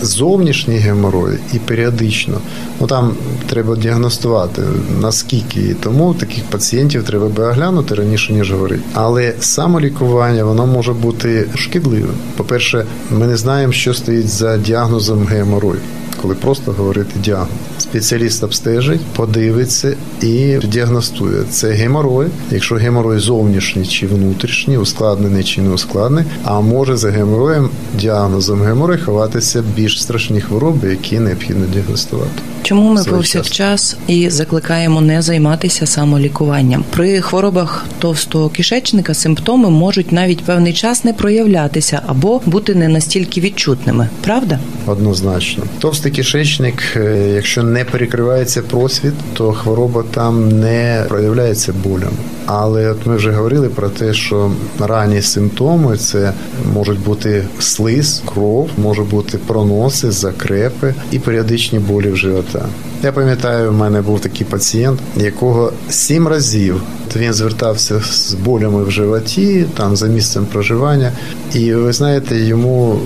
зовнішній 0.03 0.77
геморой 0.77 1.39
і 1.53 1.59
періодично, 1.59 2.39
ну 2.81 2.87
там 2.87 3.15
треба 3.47 3.77
діагностувати 3.77 4.63
наскільки 5.01 5.61
і 5.61 5.75
тому 5.75 6.15
таких 6.15 6.45
пацієнтів 6.45 7.05
треба 7.05 7.29
би 7.29 7.45
оглянути 7.45 7.95
раніше 7.95 8.33
ніж 8.33 8.53
говорити. 8.53 8.83
Але 8.93 9.33
самолікування 9.41 10.45
воно 10.45 10.67
може 10.67 10.93
бути 10.93 11.47
шкідливим. 11.55 12.15
По-перше, 12.37 12.87
ми 13.11 13.27
не 13.27 13.37
знаємо, 13.37 13.73
що 13.73 13.95
стоїть 13.95 14.29
за 14.29 14.59
діагнозом 14.59 15.27
геморою 15.27 15.81
коли 16.25 16.35
просто 16.35 16.73
говорити 16.73 17.21
діагноз. 17.25 17.49
Спеціаліст 17.79 18.45
обстежить, 18.45 19.01
подивиться 19.01 19.97
і 20.23 20.59
діагностує. 20.65 21.43
Це 21.51 21.71
геморой. 21.71 22.27
Якщо 22.51 22.75
геморой 22.75 23.19
зовнішній 23.19 23.87
чи 23.87 24.07
внутрішній, 24.07 24.79
ускладнений 24.79 25.45
чи 25.45 25.61
не 25.61 25.71
ускладнений, 25.71 26.25
а 26.45 26.61
може 26.61 26.97
за 26.97 27.11
геморроєм 27.11 27.71
діагнозом 28.01 28.63
геморой 28.63 28.99
ховатися 28.99 29.65
більш 29.77 30.03
страшні 30.03 30.41
хвороби, 30.41 30.91
які 30.91 31.19
необхідно 31.19 31.67
діагностувати. 31.67 32.43
Чому 32.65 32.93
ми 32.93 33.05
повсякчас 33.05 33.97
і 34.07 34.31
закликаємо 34.31 35.01
не 35.01 35.23
займатися 35.23 35.87
самолікуванням 35.87 36.85
при 36.91 37.21
хворобах 37.21 37.85
товстого 37.99 38.49
кишечника? 38.49 39.15
Симптоми 39.15 39.71
можуть 39.71 40.13
навіть 40.13 40.45
певний 40.45 40.73
час 40.73 41.05
не 41.05 41.13
проявлятися 41.13 42.03
або 42.07 42.41
бути 42.47 42.75
не 42.75 42.89
настільки 42.89 43.41
відчутними, 43.41 44.09
правда? 44.25 44.59
Однозначно, 44.87 45.65
товстий 45.79 46.13
кишечник, 46.16 46.83
е, 46.96 47.33
якщо 47.35 47.62
не 47.62 47.85
перекривається 47.85 48.62
просвіт, 48.62 49.14
то 49.33 49.53
хвороба 49.53 50.05
там 50.11 50.61
не 50.61 51.05
проявляється 51.09 51.72
болем. 51.85 52.12
Але 52.46 52.90
от 52.90 53.07
ми 53.07 53.16
вже 53.16 53.33
говорили 53.33 53.68
про 53.68 53.88
те, 53.88 54.14
що 54.14 54.50
ранні 54.81 55.22
симптоми 55.22 55.96
це 55.96 56.33
можуть 56.74 57.00
бути 57.00 57.44
слиз, 57.59 58.22
кров, 58.35 58.70
може 58.79 59.03
бути 59.03 59.38
проноси, 59.38 60.11
закрепи 60.11 60.94
і 61.12 61.18
періодичні 61.18 61.79
болі 61.79 62.09
в 62.11 62.16
живота. 62.16 62.66
Я 63.03 63.12
пам'ятаю, 63.12 63.70
в 63.70 63.74
мене 63.74 64.03
був 64.03 64.20
такий 64.20 64.46
пацієнт, 64.46 65.00
якого 65.16 65.72
сім 65.88 66.29
разів 66.29 66.81
він 67.16 67.33
звертався 67.33 68.00
з 68.00 68.35
болями 68.35 68.85
в 68.85 68.90
животі, 68.90 69.64
там 69.77 69.96
за 69.96 70.07
місцем 70.07 70.46
проживання, 70.53 71.12
і 71.55 71.74
ви 71.74 71.92
знаєте, 71.92 72.37
йому 72.37 73.00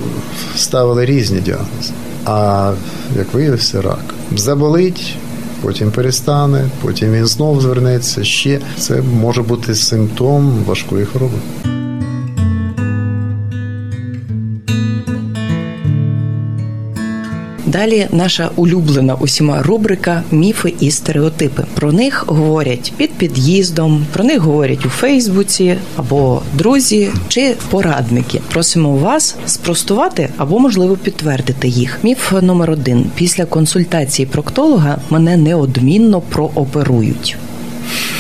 ставили 0.56 1.04
різні 1.04 1.40
діагнози. 1.40 1.92
А 2.30 2.72
як 3.16 3.34
виявився, 3.34 3.82
рак 3.82 4.14
заболить. 4.36 5.16
Потім 5.62 5.90
перестане, 5.90 6.64
потім 6.82 7.12
він 7.12 7.26
знов 7.26 7.60
звернеться. 7.60 8.24
Ще 8.24 8.60
це 8.78 9.02
може 9.02 9.42
бути 9.42 9.74
симптом 9.74 10.64
важкої 10.66 11.04
хвороби. 11.04 11.38
Далі 17.68 18.09
наша 18.12 18.50
улюблена 18.57 19.14
усіма 19.14 19.62
рубрика 19.62 20.22
Міфи 20.31 20.74
і 20.81 20.90
стереотипи. 20.90 21.64
Про 21.74 21.92
них 21.92 22.24
говорять 22.26 22.92
під 22.96 23.12
під'їздом, 23.12 24.07
про 24.12 24.24
них 24.24 24.40
говорять 24.40 24.87
у 24.87 24.88
Фейсбуці 24.88 25.76
або 25.96 26.42
друзі 26.54 27.11
чи 27.28 27.54
порадники. 27.70 28.40
Просимо 28.52 28.96
вас 28.96 29.37
спростувати 29.46 30.28
або, 30.37 30.59
можливо, 30.59 30.96
підтвердити 30.96 31.68
їх. 31.68 31.98
Міф 32.02 32.33
номер 32.42 32.70
один: 32.70 33.11
після 33.14 33.44
консультації 33.44 34.26
проктолога 34.26 34.98
мене 35.11 35.37
неодмінно 35.37 36.20
прооперують. 36.20 37.37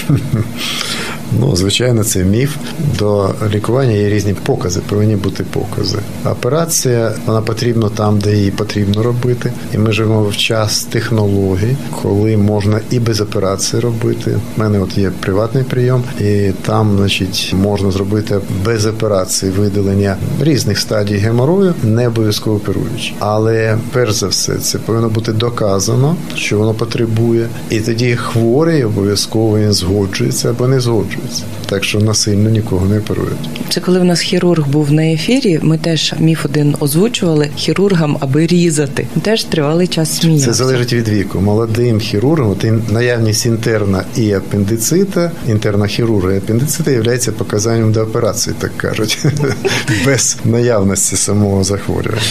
Ну, 1.32 1.56
звичайно, 1.56 2.04
це 2.04 2.24
міф. 2.24 2.56
До 2.98 3.34
лікування 3.54 3.92
є 3.92 4.08
різні 4.08 4.34
покази, 4.34 4.80
повинні 4.88 5.16
бути 5.16 5.44
покази. 5.44 5.98
Операція 6.24 7.12
вона 7.26 7.42
потрібна 7.42 7.88
там, 7.88 8.18
де 8.18 8.36
її 8.36 8.50
потрібно 8.50 9.02
робити. 9.02 9.52
І 9.74 9.78
ми 9.78 9.92
живемо 9.92 10.22
в 10.22 10.36
час 10.36 10.84
технологій, 10.84 11.76
коли 12.02 12.36
можна 12.36 12.80
і 12.90 12.98
без 12.98 13.20
операції 13.20 13.82
робити. 13.82 14.38
У 14.56 14.60
мене 14.60 14.80
от 14.80 14.98
є 14.98 15.10
приватний 15.20 15.64
прийом, 15.64 16.02
і 16.20 16.50
там, 16.62 16.96
значить, 16.96 17.54
можна 17.62 17.90
зробити 17.90 18.40
без 18.64 18.86
операції 18.86 19.52
видалення 19.52 20.16
різних 20.40 20.78
стадій 20.78 21.16
геморою, 21.16 21.74
не 21.82 22.08
обов'язково 22.08 22.56
оперуючи. 22.56 23.12
Але 23.18 23.78
перш 23.92 24.12
за 24.12 24.26
все, 24.26 24.54
це 24.54 24.78
повинно 24.78 25.08
бути 25.08 25.32
доказано, 25.32 26.16
що 26.34 26.58
воно 26.58 26.74
потребує, 26.74 27.48
і 27.70 27.80
тоді 27.80 28.16
хворий 28.16 28.84
обов'язково 28.84 29.58
він 29.58 29.72
згоджується 29.72 30.50
або 30.50 30.68
не 30.68 30.80
згоджується 30.80 31.17
погоджуються. 31.18 31.44
Так 31.66 31.84
що 31.84 32.00
насильно 32.00 32.50
нікого 32.50 32.86
не 32.86 32.98
оперують. 32.98 33.48
Це 33.68 33.80
коли 33.80 34.00
в 34.00 34.04
нас 34.04 34.20
хірург 34.20 34.68
був 34.68 34.92
на 34.92 35.02
ефірі. 35.02 35.60
Ми 35.62 35.78
теж 35.78 36.14
міф 36.18 36.44
один 36.44 36.76
озвучували 36.80 37.50
хірургам, 37.56 38.16
аби 38.20 38.46
різати. 38.46 39.06
Теж 39.22 39.44
тривалий 39.44 39.86
час 39.86 40.18
сміявся. 40.18 40.46
Це 40.46 40.52
залежить 40.52 40.92
від 40.92 41.08
віку. 41.08 41.40
Молодим 41.40 42.00
хірургом 42.00 42.50
от 42.50 42.90
наявність 42.92 43.46
інтерна 43.46 44.04
і 44.16 44.32
апендицита, 44.32 45.30
інтерна 45.48 45.86
хірурга 45.86 46.32
і 46.32 46.36
апендицита 46.36 46.90
є 46.90 47.02
показанням 47.38 47.92
до 47.92 48.00
операції, 48.00 48.56
так 48.58 48.76
кажуть, 48.76 49.18
без 50.06 50.36
наявності 50.44 51.16
самого 51.16 51.64
захворювання. 51.64 52.22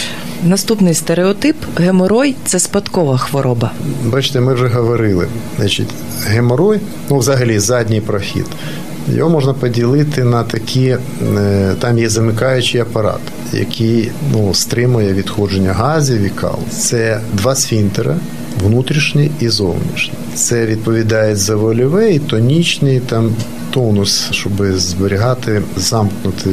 Наступний 0.44 0.94
стереотип 0.94 1.56
геморой 1.76 2.36
це 2.44 2.58
спадкова 2.58 3.18
хвороба. 3.18 3.72
Бачите, 4.04 4.40
ми 4.40 4.54
вже 4.54 4.68
говорили. 4.68 5.28
Значить, 5.56 5.88
геморой, 6.26 6.80
ну 7.10 7.18
взагалі 7.18 7.58
задній 7.58 8.00
прохід. 8.00 8.46
Його 9.14 9.30
можна 9.30 9.54
поділити 9.54 10.24
на 10.24 10.42
такі, 10.42 10.96
е, 11.38 11.74
там 11.80 11.98
є 11.98 12.08
замикаючий 12.08 12.80
апарат, 12.80 13.20
який 13.52 14.10
ну, 14.32 14.54
стримує 14.54 15.12
відходження 15.12 15.72
газів 15.72 16.20
і 16.20 16.28
кал. 16.28 16.58
Це 16.70 17.20
два 17.32 17.54
сфінтера, 17.54 18.16
внутрішній 18.64 19.30
і 19.40 19.48
зовнішній. 19.48 20.14
Це 20.34 20.66
відповідає 20.66 21.36
за 21.36 21.56
вольове 21.56 22.14
і 22.14 22.18
тонічний 22.18 23.00
там 23.00 23.30
тонус, 23.70 24.28
щоб 24.30 24.52
зберігати 24.76 25.62
замкнути 25.76 26.50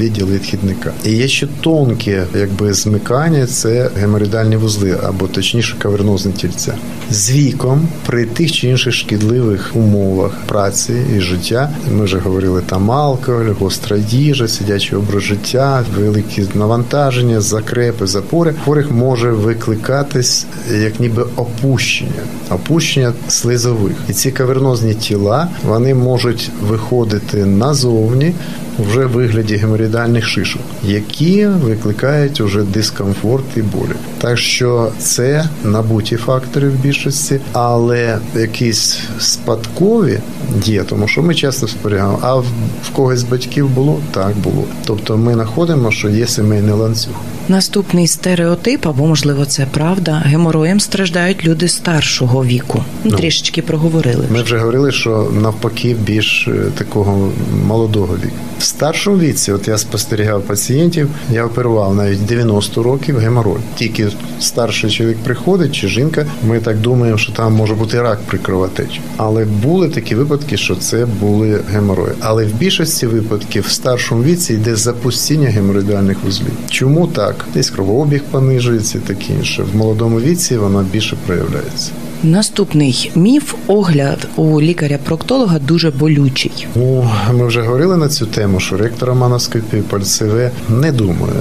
відділ 0.00 0.26
відхідника. 0.26 0.92
І 1.04 1.12
є 1.12 1.28
ще 1.28 1.46
тонке, 1.60 2.24
якби 2.38 2.74
змикання, 2.74 3.46
це 3.46 3.90
геморидальні 4.00 4.56
вузли, 4.56 4.98
або 5.02 5.26
точніше 5.26 5.76
кавернозне 5.78 6.32
тільця. 6.32 6.74
З 7.10 7.30
віком 7.30 7.88
при 8.06 8.24
тих 8.24 8.52
чи 8.52 8.68
інших 8.68 8.94
шкідливих 8.94 9.70
умовах 9.74 10.32
праці 10.46 10.92
і 11.16 11.20
життя. 11.20 11.70
Ми 11.92 12.04
вже 12.04 12.18
говорили 12.18 12.62
там 12.66 12.90
алкоголь, 12.90 13.52
гостра 13.58 13.96
їжа, 13.96 14.48
сидячий 14.48 14.98
образ 14.98 15.22
життя, 15.22 15.84
великі 15.98 16.44
навантаження, 16.54 17.40
закрепи, 17.40 18.06
запори. 18.06 18.54
Хворих 18.64 18.90
може 18.90 19.32
викликатись 19.32 20.46
як 20.80 21.00
ніби 21.00 21.26
опущення, 21.36 22.22
опущення 22.50 23.12
слизових. 23.28 23.92
І 24.08 24.12
ці 24.12 24.30
кавернозні 24.30 24.94
тіла 24.94 25.48
вони 25.64 25.94
можуть 25.94 26.50
виходити 26.68 27.46
назовні 27.46 28.34
вже 28.78 29.06
в 29.06 29.10
вигляді 29.10 29.56
геморідальних 29.56 30.26
шишок, 30.26 30.62
які 30.84 31.46
викликають 31.46 32.40
уже 32.40 32.62
дискомфорт 32.62 33.44
і 33.56 33.62
болі. 33.62 33.92
Так 34.18 34.38
що 34.38 34.92
це 34.98 35.48
набуті 35.64 36.16
фактори 36.16 36.68
в 36.68 36.74
більшості, 36.74 37.40
але 37.52 38.18
якісь 38.34 38.98
спадкові 39.18 40.18
є, 40.64 40.84
тому 40.84 41.08
що 41.08 41.22
ми 41.22 41.34
часто 41.34 41.68
спостерігаємо, 41.68 42.18
а 42.22 42.34
в 42.34 42.46
когось 42.92 43.22
батьків 43.22 43.68
було 43.68 44.00
так 44.10 44.36
було. 44.36 44.64
Тобто 44.86 45.16
ми 45.16 45.34
знаходимо, 45.34 45.90
що 45.90 46.08
є 46.08 46.26
сімейний 46.26 46.74
ланцюг. 46.74 47.14
Наступний 47.48 48.06
стереотип, 48.06 48.86
або 48.86 49.06
можливо 49.06 49.44
це 49.44 49.66
правда. 49.70 50.22
Гемороєм 50.24 50.80
страждають 50.80 51.44
люди 51.44 51.68
старшого 51.68 52.44
віку. 52.44 52.84
Ну, 53.04 53.16
Трішечки 53.16 53.62
проговорили. 53.62 54.24
Ми 54.30 54.42
вже 54.42 54.58
говорили, 54.58 54.92
що 54.92 55.30
навпаки 55.42 55.96
більш 56.04 56.48
е, 56.48 56.52
такого 56.78 57.32
молодого 57.66 58.14
віку. 58.14 58.36
В 58.58 58.62
старшому 58.62 59.18
віці, 59.18 59.52
от 59.52 59.68
я 59.68 59.78
спостерігав 59.78 60.42
пацієнтів, 60.42 61.08
я 61.32 61.44
оперував 61.44 61.94
навіть 61.94 62.26
90 62.26 62.82
років 62.82 63.18
геморой. 63.18 63.60
Тільки 63.76 64.08
старший 64.40 64.90
чоловік 64.90 65.18
приходить 65.18 65.72
чи 65.74 65.88
жінка. 65.88 66.26
Ми 66.46 66.60
так 66.60 66.78
думаємо, 66.78 67.18
що 67.18 67.32
там 67.32 67.52
може 67.52 67.74
бути 67.74 68.02
рак 68.02 68.18
при 68.26 68.38
кровотечі. 68.38 69.00
Але 69.16 69.44
були 69.44 69.88
такі 69.88 70.14
випадки, 70.14 70.56
що 70.56 70.76
це 70.76 71.06
були 71.06 71.60
геморої. 71.72 72.12
Але 72.20 72.44
в 72.44 72.54
більшості 72.54 73.06
випадків 73.06 73.64
в 73.68 73.70
старшому 73.70 74.22
віці 74.22 74.54
йде 74.54 74.76
запустіння 74.76 75.48
геморроїдальних 75.48 76.16
вузлів. 76.24 76.52
Чому 76.70 77.06
так? 77.06 77.37
Десь 77.54 77.70
кровообіг 77.70 78.22
понижується, 78.30 78.98
і 78.98 79.00
таке 79.00 79.32
інше. 79.32 79.62
В 79.72 79.76
молодому 79.76 80.20
віці 80.20 80.56
вона 80.56 80.84
більше 80.92 81.16
проявляється. 81.26 81.90
Наступний 82.22 83.10
міф 83.14 83.54
огляд 83.66 84.28
у 84.36 84.60
лікаря-проктолога 84.60 85.58
дуже 85.58 85.90
болючий. 85.90 86.66
Ну, 86.74 87.10
ми 87.32 87.46
вже 87.46 87.62
говорили 87.62 87.96
на 87.96 88.08
цю 88.08 88.26
тему, 88.26 88.60
що 88.60 88.76
ректора-маноскопії, 88.76 89.82
пальцеве 89.82 90.50
не 90.68 90.92
думаю. 90.92 91.34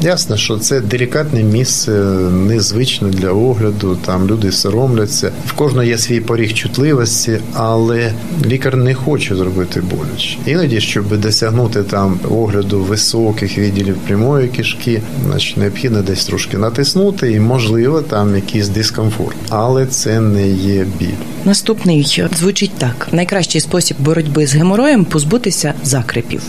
Ясно, 0.00 0.36
що 0.36 0.58
це 0.58 0.80
делікатне 0.80 1.42
місце, 1.42 1.90
незвичне 2.30 3.08
для 3.08 3.30
огляду. 3.30 3.98
Там 4.06 4.28
люди 4.28 4.52
соромляться. 4.52 5.30
В 5.46 5.52
кожного 5.52 5.84
є 5.84 5.98
свій 5.98 6.20
поріг 6.20 6.52
чутливості, 6.52 7.38
але 7.54 8.12
лікар 8.46 8.76
не 8.76 8.94
хоче 8.94 9.36
зробити 9.36 9.80
боляче. 9.80 10.38
Іноді, 10.46 10.80
щоб 10.80 11.20
досягнути 11.20 11.82
там 11.82 12.20
огляду 12.30 12.80
високих 12.80 13.58
відділів 13.58 13.96
прямої 13.96 14.48
кишки, 14.48 15.02
значить 15.26 15.56
необхідно 15.56 16.02
десь 16.02 16.24
трошки 16.24 16.58
натиснути, 16.58 17.32
і 17.32 17.40
можливо 17.40 18.02
там 18.02 18.36
якийсь 18.36 18.68
дискомфорт, 18.68 19.36
але 19.48 19.86
це 19.86 20.20
не 20.20 20.48
є 20.48 20.86
біль. 20.98 21.08
Наступний 21.44 22.22
звучить 22.38 22.72
так: 22.78 23.08
найкращий 23.12 23.60
спосіб 23.60 23.96
боротьби 24.00 24.46
з 24.46 24.54
гемороєм 24.54 25.04
позбутися 25.04 25.74
закрепів. 25.84 26.42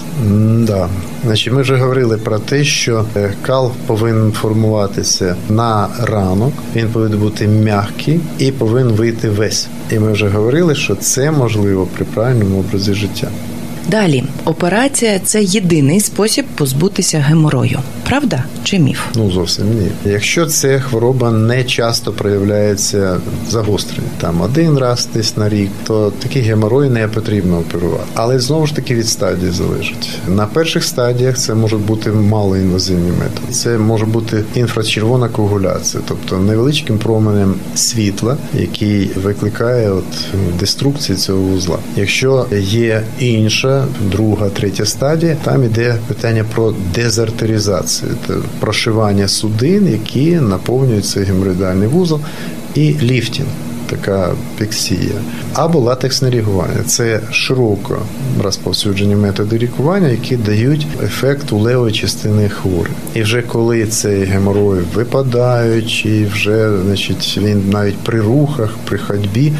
Да. 0.59 0.89
Значить, 1.25 1.53
ми 1.53 1.61
вже 1.61 1.75
говорили 1.75 2.17
про 2.17 2.39
те, 2.39 2.63
що 2.63 3.05
е, 3.15 3.33
кал 3.45 3.71
повинен 3.87 4.31
формуватися 4.31 5.35
на 5.49 5.87
ранок, 6.03 6.53
він 6.75 6.87
повинен 6.87 7.19
бути 7.19 7.47
м'який 7.47 8.19
і 8.37 8.51
повинен 8.51 8.93
вийти 8.93 9.29
весь. 9.29 9.67
І 9.91 9.99
ми 9.99 10.11
вже 10.11 10.29
говорили, 10.29 10.75
що 10.75 10.95
це 10.95 11.31
можливо 11.31 11.87
при 11.95 12.05
правильному 12.05 12.59
образі 12.59 12.93
життя. 12.93 13.27
Далі 13.87 14.23
операція 14.45 15.19
це 15.19 15.43
єдиний 15.43 15.99
спосіб 15.99 16.45
позбутися 16.55 17.19
геморою. 17.19 17.79
Правда 18.09 18.43
чи 18.63 18.79
міф? 18.79 19.01
Ну 19.15 19.31
зовсім 19.31 19.65
ні. 19.65 20.11
Якщо 20.11 20.45
ця 20.45 20.79
хвороба 20.79 21.31
не 21.31 21.63
часто 21.63 22.11
проявляється 22.11 23.17
загострення, 23.49 24.07
там 24.21 24.41
один 24.41 24.77
раз 24.77 25.07
десь 25.13 25.37
на 25.37 25.49
рік, 25.49 25.69
то 25.87 26.13
такий 26.19 26.41
геморой 26.41 26.89
не 26.89 27.07
потрібно 27.07 27.57
оперувати. 27.57 28.03
Але 28.13 28.39
знову 28.39 28.67
ж 28.67 28.75
таки 28.75 28.95
від 28.95 29.07
стадії 29.07 29.51
залежить. 29.51 30.09
На 30.27 30.45
перших 30.45 30.83
стадіях 30.83 31.37
це 31.37 31.55
може 31.55 31.77
бути 31.77 32.11
малоінвазивний 32.11 33.11
метод. 33.11 33.55
Це 33.55 33.77
може 33.77 34.05
бути 34.05 34.43
інфрачервона 34.55 35.29
коагуляція, 35.29 36.03
тобто 36.07 36.37
невеличким 36.37 36.97
променем 36.97 37.55
світла, 37.75 38.37
який 38.53 39.11
викликає 39.15 39.91
от 39.91 40.05
деструкцію 40.59 41.17
цього 41.17 41.39
вузла. 41.39 41.77
Якщо 41.95 42.45
є 42.61 43.03
інша, 43.19 43.78
друга, 44.11 44.49
третя 44.49 44.85
стадія, 44.85 45.37
там 45.43 45.63
іде 45.63 45.95
питання 46.07 46.45
про 46.55 46.73
дезартеризацію 46.95 48.11
це 48.27 48.33
прошивання 48.59 49.27
судин, 49.27 49.87
які 49.87 50.35
наповнюють 50.35 51.05
цей 51.05 51.23
геморроїдальний 51.23 51.87
вузол, 51.87 52.19
і 52.75 52.95
ліфтінг. 53.01 53.47
Така 53.89 54.29
піксія 54.57 55.21
або 55.53 55.79
латексне 55.79 56.29
лікування 56.29 56.83
це 56.85 57.19
широко 57.31 57.97
розповсюджені 58.41 59.15
методи 59.15 59.57
лікування, 59.57 60.07
які 60.07 60.37
дають 60.37 60.87
ефект 61.03 61.51
у 61.51 61.57
левої 61.57 61.93
частини 61.93 62.49
хворих. 62.49 62.91
І 63.15 63.21
вже 63.21 63.41
коли 63.41 63.85
цей 63.85 64.23
геморой 64.23 64.79
випадають, 64.95 66.05
і 66.05 66.25
вже 66.25 66.69
значить 66.85 67.39
він 67.43 67.69
навіть 67.69 67.97
при 67.97 68.21
рухах, 68.21 68.75
при 68.85 68.97
ходьбі 68.97 69.53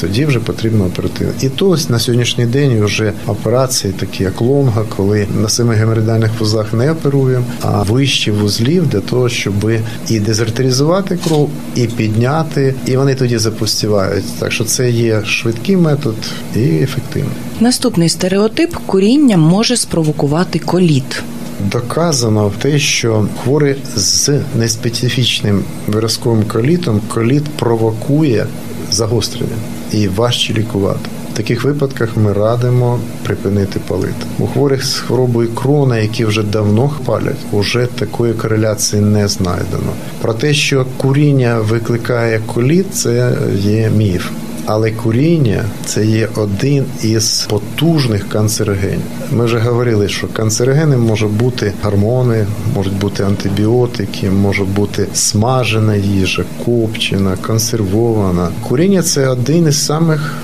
тоді 0.00 0.26
вже 0.26 0.40
потрібно 0.40 0.84
оперативно. 0.84 1.32
І 1.40 1.48
то 1.48 1.68
ось 1.68 1.90
на 1.90 1.98
сьогоднішній 1.98 2.46
день 2.46 2.84
вже 2.84 3.12
операції, 3.26 3.92
такі 3.92 4.22
як 4.22 4.40
лонга, 4.40 4.84
коли 4.96 5.26
на 5.42 5.48
семи 5.48 5.74
геморидальних 5.74 6.30
вузлах 6.38 6.72
не 6.72 6.92
оперуємо, 6.92 7.44
а 7.60 7.82
вищі 7.82 8.30
вузлів 8.30 8.86
для 8.86 9.00
того, 9.00 9.28
щоб 9.28 9.70
і 10.08 10.20
дезартеризувати 10.20 11.18
кров, 11.28 11.50
і 11.76 11.86
підняти, 11.86 12.74
і 12.86 12.96
вони 12.96 13.14
тоді 13.14 13.38
запустівають. 13.38 14.24
Так 14.38 14.52
що 14.52 14.64
це 14.64 14.90
є 14.90 15.24
швидкий 15.24 15.76
метод 15.76 16.16
і 16.56 16.60
ефективний. 16.60 17.32
Наступний 17.60 18.08
стереотип 18.08 18.74
куріння 18.86 19.36
може 19.36 19.76
спровокувати 19.76 20.58
коліт. 20.58 21.22
Доказано 21.70 22.52
те, 22.62 22.78
що 22.78 23.26
хворий 23.42 23.76
з 23.96 24.40
неспецифічним 24.58 25.64
виразковим 25.86 26.42
колітом 26.42 27.00
коліт 27.08 27.44
провокує 27.44 28.46
загострення 28.90 29.56
і 29.92 30.08
важче 30.08 30.54
лікувати. 30.54 31.10
В 31.32 31.36
таких 31.36 31.64
випадках 31.64 32.16
ми 32.16 32.32
радимо 32.32 32.98
припинити 33.22 33.80
палити. 33.88 34.26
У 34.38 34.46
хворих 34.46 34.84
з 34.84 34.94
хворобою 34.94 35.48
крона, 35.54 35.98
які 35.98 36.24
вже 36.24 36.42
давно 36.42 36.90
палять, 37.04 37.36
уже 37.52 37.86
такої 37.86 38.34
кореляції 38.34 39.02
не 39.02 39.28
знайдено. 39.28 39.92
Про 40.22 40.34
те, 40.34 40.54
що 40.54 40.86
куріння 40.96 41.58
викликає 41.60 42.40
коліт, 42.46 42.94
це 42.94 43.36
є 43.58 43.90
міф. 43.96 44.30
Але 44.66 44.90
куріння 44.90 45.64
це 45.84 46.06
є 46.06 46.28
один 46.36 46.84
із 47.02 47.46
потужних 47.50 48.28
канцерогенів. 48.28 49.00
Ми 49.32 49.44
вже 49.44 49.58
говорили, 49.58 50.08
що 50.08 50.28
канцерогени 50.28 50.96
можуть 50.96 51.30
бути 51.32 51.72
гормони, 51.82 52.46
можуть 52.74 52.98
бути 52.98 53.22
антибіотики, 53.22 54.30
може 54.30 54.64
бути 54.64 55.06
смажена 55.14 55.96
їжа, 55.96 56.44
копчена, 56.64 57.36
консервована. 57.46 58.48
Куріння 58.68 59.02
це 59.02 59.28
один 59.28 59.68
із 59.68 59.86
самих 59.86 60.34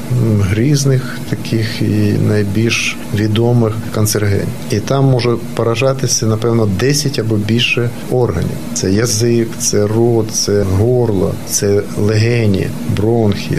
грізних, 0.41 1.19
таких 1.31 1.83
і 1.83 2.13
найбільш 2.29 2.97
відомих 3.15 3.73
канцерогенів. 3.95 4.49
І 4.71 4.81
там 4.81 5.05
може 5.05 5.37
поражатися, 5.55 6.27
напевно, 6.27 6.69
10 6.81 7.19
або 7.19 7.37
більше 7.37 7.91
органів. 8.11 8.57
Це 8.75 8.93
язик, 8.93 9.49
це 9.59 9.87
рот, 9.87 10.31
це 10.33 10.63
горло, 10.63 11.35
це 11.49 11.83
легені, 11.99 12.67
бронхи 12.97 13.59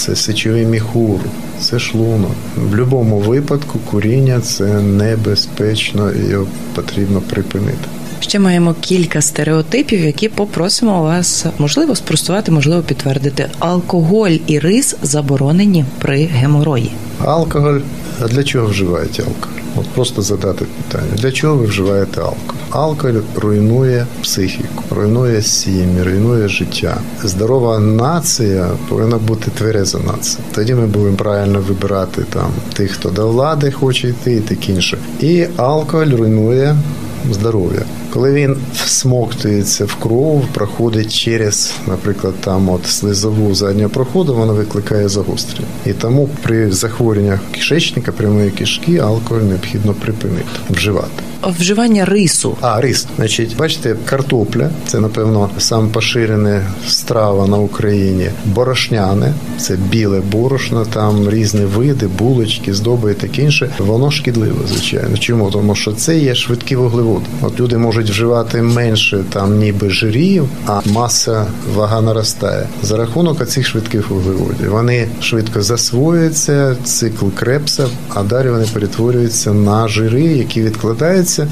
це 0.00 0.16
сечовий 0.16 0.66
міхур, 0.66 1.20
це 1.60 1.78
шлунок. 1.78 2.30
В 2.56 2.70
будь-якому 2.70 3.18
випадку 3.18 3.78
куріння 3.90 4.40
це 4.40 4.64
небезпечно 4.80 6.12
і 6.12 6.30
його 6.30 6.46
потрібно 6.74 7.20
припинити. 7.20 7.88
Ще 8.20 8.38
маємо 8.38 8.74
кілька 8.80 9.20
стереотипів, 9.20 10.04
які 10.04 10.28
попросимо 10.28 11.02
вас 11.02 11.46
можливо 11.58 11.96
спростувати, 11.96 12.52
можливо 12.52 12.82
підтвердити. 12.82 13.46
Алкоголь 13.58 14.36
і 14.46 14.58
рис 14.58 14.96
заборонені 15.02 15.84
при 15.98 16.24
геморої. 16.24 16.90
Алкоголь. 17.24 17.80
А 18.22 18.28
для 18.28 18.42
чого 18.44 18.66
вживаєте 18.66 19.22
алкоголь? 19.22 19.60
От 19.76 19.86
просто 19.86 20.22
задати 20.22 20.64
питання: 20.64 21.12
для 21.16 21.32
чого 21.32 21.56
ви 21.56 21.66
вживаєте 21.66 22.20
алкоголь? 22.20 22.59
Алкоголь 22.70 23.20
руйнує 23.36 24.06
психіку, 24.22 24.84
руйнує 24.90 25.42
сім'ї, 25.42 26.02
руйнує 26.02 26.48
життя. 26.48 27.00
Здорова 27.24 27.78
нація 27.78 28.70
повинна 28.88 29.18
бути 29.18 29.50
твереза 29.50 29.98
нація. 29.98 30.44
Тоді 30.54 30.74
ми 30.74 30.86
будемо 30.86 31.16
правильно 31.16 31.60
вибирати 31.68 32.22
там 32.30 32.50
тих, 32.72 32.90
хто 32.90 33.10
до 33.10 33.28
влади 33.28 33.70
хоче 33.70 34.08
йти, 34.08 34.32
і 34.32 34.40
таке 34.40 34.72
інше. 34.72 34.98
І 35.20 35.46
алкоголь 35.56 36.06
руйнує 36.06 36.76
здоров'я. 37.30 37.82
Коли 38.12 38.32
він 38.32 38.56
всмоктується 38.74 39.84
в 39.84 39.94
кров, 39.94 40.44
проходить 40.54 41.14
через, 41.14 41.72
наприклад, 41.88 42.34
там 42.40 42.68
от 42.68 42.86
слизову 42.86 43.54
заднього 43.54 43.90
проходу, 43.90 44.34
воно 44.34 44.54
викликає 44.54 45.08
загострення. 45.08 45.68
І 45.86 45.92
тому 45.92 46.28
при 46.42 46.72
захворюваннях 46.72 47.40
кишечника, 47.52 48.12
прямої 48.12 48.50
кишки, 48.50 48.98
алкоголь 48.98 49.42
необхідно 49.42 49.92
припинити 49.94 50.48
вживати. 50.70 51.22
Вживання 51.42 52.04
рису. 52.04 52.56
А, 52.60 52.80
рис. 52.80 53.06
Значить, 53.16 53.56
бачите, 53.56 53.96
картопля 54.04 54.70
це, 54.86 55.00
напевно, 55.00 55.50
сам 55.58 55.88
поширене 55.88 56.66
страва 56.88 57.46
на 57.46 57.58
Україні. 57.58 58.30
Борошняне 58.44 59.34
це 59.58 59.76
біле 59.76 60.20
борошно, 60.20 60.84
там 60.84 61.30
різні 61.30 61.64
види, 61.64 62.06
булочки, 62.06 62.74
здоби 62.74 63.12
і 63.12 63.14
таке 63.14 63.42
інше. 63.42 63.70
Воно 63.78 64.10
шкідливе, 64.10 64.66
звичайно. 64.68 65.18
Чому? 65.18 65.50
Тому 65.50 65.74
що 65.74 65.92
це 65.92 66.18
є 66.18 66.34
швидкі 66.34 66.76
вуглеводи. 66.76 67.26
От 67.42 67.60
люди 67.60 67.78
можуть 67.78 67.99
вживати 68.08 68.62
менше 68.62 69.24
там, 69.32 69.58
ніби 69.58 69.90
жирів, 69.90 70.48
а 70.66 70.80
маса 70.86 71.46
вага 71.74 72.00
наростає 72.00 72.66
за 72.82 72.96
рахунок 72.96 73.46
цих 73.48 73.66
швидких 73.66 74.10
вуглеводів. 74.10 74.70
Вони 74.70 75.08
швидко 75.20 75.62
засвоюються, 75.62 76.76
цикл 76.84 77.26
крепса, 77.34 77.88
а 78.14 78.22
далі 78.22 78.50
вони 78.50 78.66
перетворюються 78.72 79.52
на 79.52 79.88
жири, 79.88 80.22
які 80.22 80.62
відкладаються 80.62 81.48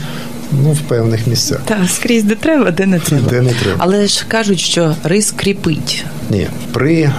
Ну, 0.52 0.72
в 0.72 0.80
певних 0.80 1.26
місцях. 1.26 1.58
Та 1.64 1.88
скрізь 1.88 2.24
де 2.24 2.34
треба, 2.34 2.70
де 2.70 2.86
не 2.86 2.98
треба. 2.98 3.30
Де 3.30 3.40
не 3.40 3.52
треба. 3.52 3.76
Але 3.78 4.06
ж 4.06 4.24
кажуть, 4.28 4.60
що 4.60 4.94
рис 5.04 5.30
кріпить. 5.30 6.04
Ні, 6.30 6.46
при 6.72 7.10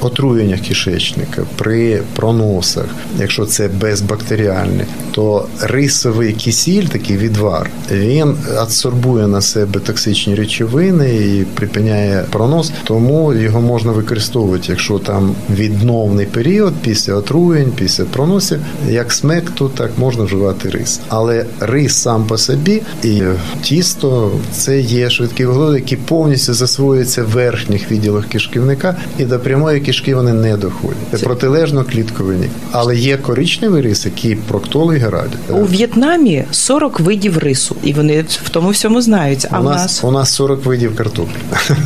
отруєннях 0.00 0.60
кишечника, 0.60 1.42
при 1.56 2.02
проносах, 2.16 2.86
якщо 3.18 3.46
це 3.46 3.68
безбактеріальне, 3.68 4.86
то 5.10 5.46
рисовий 5.60 6.32
кисіль, 6.32 6.84
такий 6.84 7.16
відвар, 7.16 7.70
він 7.90 8.36
адсорбує 8.56 9.26
на 9.26 9.40
себе 9.40 9.80
токсичні 9.80 10.34
речовини 10.34 11.16
і 11.16 11.44
припиняє 11.44 12.24
пронос, 12.30 12.72
тому 12.84 13.34
його 13.34 13.60
можна 13.60 13.92
використовувати, 13.92 14.64
якщо 14.68 14.98
там 14.98 15.34
відновний 15.50 16.26
період 16.26 16.74
після 16.82 17.14
отруєнь, 17.14 17.72
після 17.76 18.04
проносів, 18.04 18.58
як 18.88 19.12
смек, 19.12 19.50
то 19.50 19.68
так 19.68 19.90
можна 19.98 20.24
вживати 20.24 20.70
рис. 20.70 21.00
Але 21.08 21.46
рис 21.60 21.94
сам 21.94 22.26
по 22.26 22.38
собі 22.38 22.82
і 23.02 23.22
тісто 23.62 24.30
це 24.52 24.80
є 24.80 25.10
швидкі 25.10 25.44
вуглеводи, 25.44 25.78
які 25.78 25.96
повністю 25.96 26.54
засвоюються 26.54 27.22
в 27.22 27.26
верхніх 27.26 27.90
відділах 27.90 28.26
кишківника 28.26 28.96
і 29.18 29.24
до 29.24 29.38
прямої 29.38 29.80
кишки 29.88 30.14
вони 30.14 30.32
не 30.32 30.56
доходять. 30.56 30.96
Це 31.10 31.18
протилежно 31.18 31.84
клітковині. 31.84 32.48
Але 32.72 32.96
є 32.96 33.16
коричневий 33.16 33.82
рис, 33.82 34.04
який 34.04 34.34
проктологи 34.34 35.08
радять. 35.08 35.38
У 35.50 35.64
В'єтнамі 35.64 36.44
40 36.50 37.00
видів 37.00 37.38
рису, 37.38 37.76
і 37.84 37.92
вони 37.92 38.24
в 38.28 38.48
тому 38.48 38.70
всьому 38.70 39.02
знаються. 39.02 39.48
А 39.52 39.60
у 39.60 39.64
нас, 39.64 39.82
нас 39.82 40.04
у 40.04 40.10
нас 40.10 40.32
40 40.32 40.64
видів 40.64 40.96
картоплі. 40.96 41.32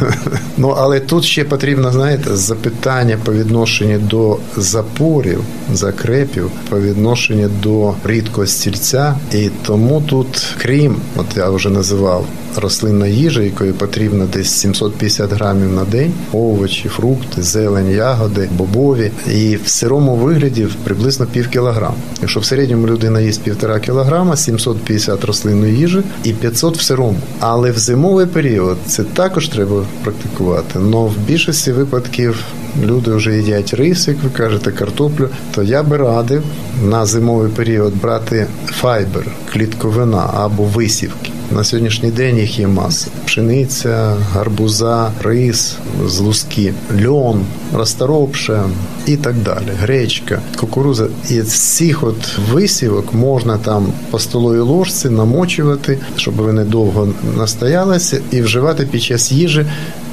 ну 0.56 0.68
але 0.68 1.00
тут 1.00 1.24
ще 1.24 1.44
потрібно, 1.44 1.92
знаєте, 1.92 2.36
запитання 2.36 3.18
по 3.24 3.32
відношенню 3.32 3.98
до 3.98 4.38
запорів, 4.56 5.40
закрепів, 5.72 6.50
по 6.68 6.80
відношенню 6.80 7.50
до 7.62 7.94
рідкого 8.04 8.46
стільця. 8.46 9.14
І 9.32 9.50
тому 9.66 10.02
тут, 10.06 10.54
крім, 10.62 10.96
от 11.16 11.26
я 11.36 11.50
вже 11.50 11.70
називав. 11.70 12.26
Рослинна 12.56 13.06
їжа, 13.06 13.42
якої 13.42 13.72
потрібно 13.72 14.26
десь 14.32 14.50
750 14.50 15.32
грамів 15.32 15.72
на 15.72 15.84
день, 15.84 16.12
овочі, 16.32 16.88
фрукти, 16.88 17.42
зелень, 17.42 17.90
ягоди, 17.90 18.48
бобові, 18.56 19.10
і 19.30 19.56
в 19.64 19.68
сирому 19.68 20.16
вигляді 20.16 20.68
приблизно 20.84 21.26
пів 21.26 21.48
кілограм. 21.48 21.94
Якщо 22.20 22.40
в 22.40 22.44
середньому 22.44 22.86
людина 22.86 23.20
їсть 23.20 23.42
півтора 23.42 23.80
кілограма, 23.80 24.36
750 24.36 25.24
рослинної 25.24 25.76
їжі 25.76 26.02
і 26.24 26.32
500 26.32 26.76
в 26.76 26.82
сирому. 26.82 27.18
Але 27.40 27.70
в 27.70 27.78
зимовий 27.78 28.26
період 28.26 28.78
це 28.86 29.04
також 29.04 29.48
треба 29.48 29.84
практикувати. 30.04 30.78
Но 30.78 31.06
в 31.06 31.16
більшості 31.16 31.72
випадків 31.72 32.44
люди 32.82 33.10
вже 33.10 33.36
їдять 33.36 33.74
рис, 33.74 34.08
як 34.08 34.16
ви 34.22 34.30
кажете, 34.30 34.72
картоплю. 34.72 35.28
То 35.54 35.62
я 35.62 35.82
би 35.82 35.96
радив 35.96 36.42
на 36.84 37.06
зимовий 37.06 37.50
період 37.50 38.00
брати 38.00 38.46
файбер, 38.66 39.26
клітковина 39.52 40.30
або 40.34 40.64
висівки. 40.64 41.30
На 41.54 41.64
сьогоднішній 41.64 42.10
день 42.10 42.38
їх 42.38 42.58
є 42.58 42.66
маса: 42.66 43.08
пшениця, 43.26 44.16
гарбуза, 44.32 45.12
рис, 45.22 45.76
злузки, 46.06 46.74
льон, 47.04 47.44
розторопша 47.74 48.64
і 49.06 49.16
так 49.16 49.34
далі. 49.36 49.72
Гречка, 49.80 50.40
кукуруза. 50.60 51.06
І 51.30 51.42
з 51.42 51.52
цих 51.52 52.04
от 52.04 52.38
висівок 52.52 53.14
можна 53.14 53.58
там 53.58 53.92
по 54.10 54.18
столовій 54.18 54.60
ложці 54.60 55.08
намочувати, 55.08 55.98
щоб 56.16 56.34
вони 56.34 56.64
довго 56.64 57.08
настоялися, 57.36 58.20
і 58.30 58.42
вживати 58.42 58.86
під 58.86 59.02
час 59.02 59.32
їжі. 59.32 59.66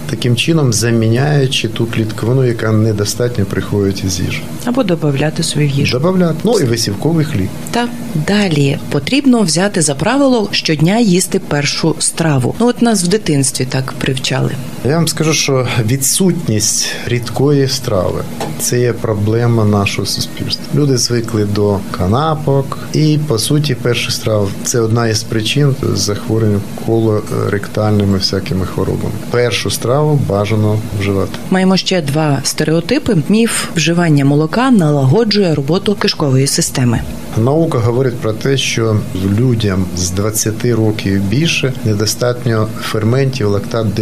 Таким 0.10 0.36
чином 0.36 0.74
заміняючи 0.74 1.68
ту 1.68 1.86
клітковину, 1.86 2.46
яка 2.46 2.72
недостатньо 2.72 3.46
приходить 3.46 4.04
із 4.04 4.20
їжі. 4.20 4.42
або 4.66 4.84
додати 4.84 5.44
свою 5.44 5.68
їжу. 5.68 5.98
Добавляти. 5.98 6.36
Ну 6.44 6.60
і 6.60 6.64
висівковий 6.64 7.26
хліб. 7.26 7.48
Та 7.72 7.88
далі 8.28 8.78
потрібно 8.90 9.42
взяти 9.42 9.82
за 9.82 9.96
правило 9.96 10.50
щодня 10.52 11.00
їсти 11.00 11.40
першу 11.40 11.96
страву. 12.00 12.56
Ну 12.60 12.68
от 12.68 12.82
нас 12.82 13.04
в 13.04 13.08
дитинстві 13.08 13.66
так 13.66 13.92
привчали. 13.92 14.52
Я 14.86 14.96
вам 14.96 15.08
скажу, 15.08 15.34
що 15.34 15.68
відсутність 15.86 16.88
рідкої 17.08 17.68
страви 17.68 18.22
це 18.60 18.80
є 18.80 18.94
проблема 18.94 19.66
нашого 19.66 20.06
суспільства. 20.06 20.66
Люди 20.76 20.98
звикли 20.98 21.46
до 21.46 21.80
канапок, 21.92 22.78
і 22.94 23.20
по 23.28 23.40
суті, 23.40 23.76
перша 23.76 24.12
страва 24.12 24.48
це 24.64 24.80
одна 24.80 25.08
із 25.08 25.24
причин 25.24 25.76
захворювання 25.94 26.60
колоректальними 26.86 28.18
всякими 28.18 28.66
хворобами. 28.66 29.14
Першу 29.32 29.72
страву 29.72 30.20
бажано 30.30 30.80
вживати. 31.00 31.32
Маємо 31.50 31.78
ще 31.78 32.02
два 32.02 32.40
стереотипи: 32.44 33.18
міф 33.30 33.66
вживання 33.76 34.26
молока 34.26 34.72
налагоджує 34.72 35.56
роботу 35.56 35.96
кишкової 35.96 36.48
системи. 36.48 37.02
Наука 37.38 37.78
говорить 37.78 38.18
про 38.18 38.34
те, 38.34 38.58
що 38.58 38.98
людям 39.40 39.86
з 39.98 40.10
20 40.10 40.66
років 40.66 41.22
більше 41.22 41.74
недостатньо 41.86 42.68
ферментів 42.82 43.50
лактат 43.50 43.94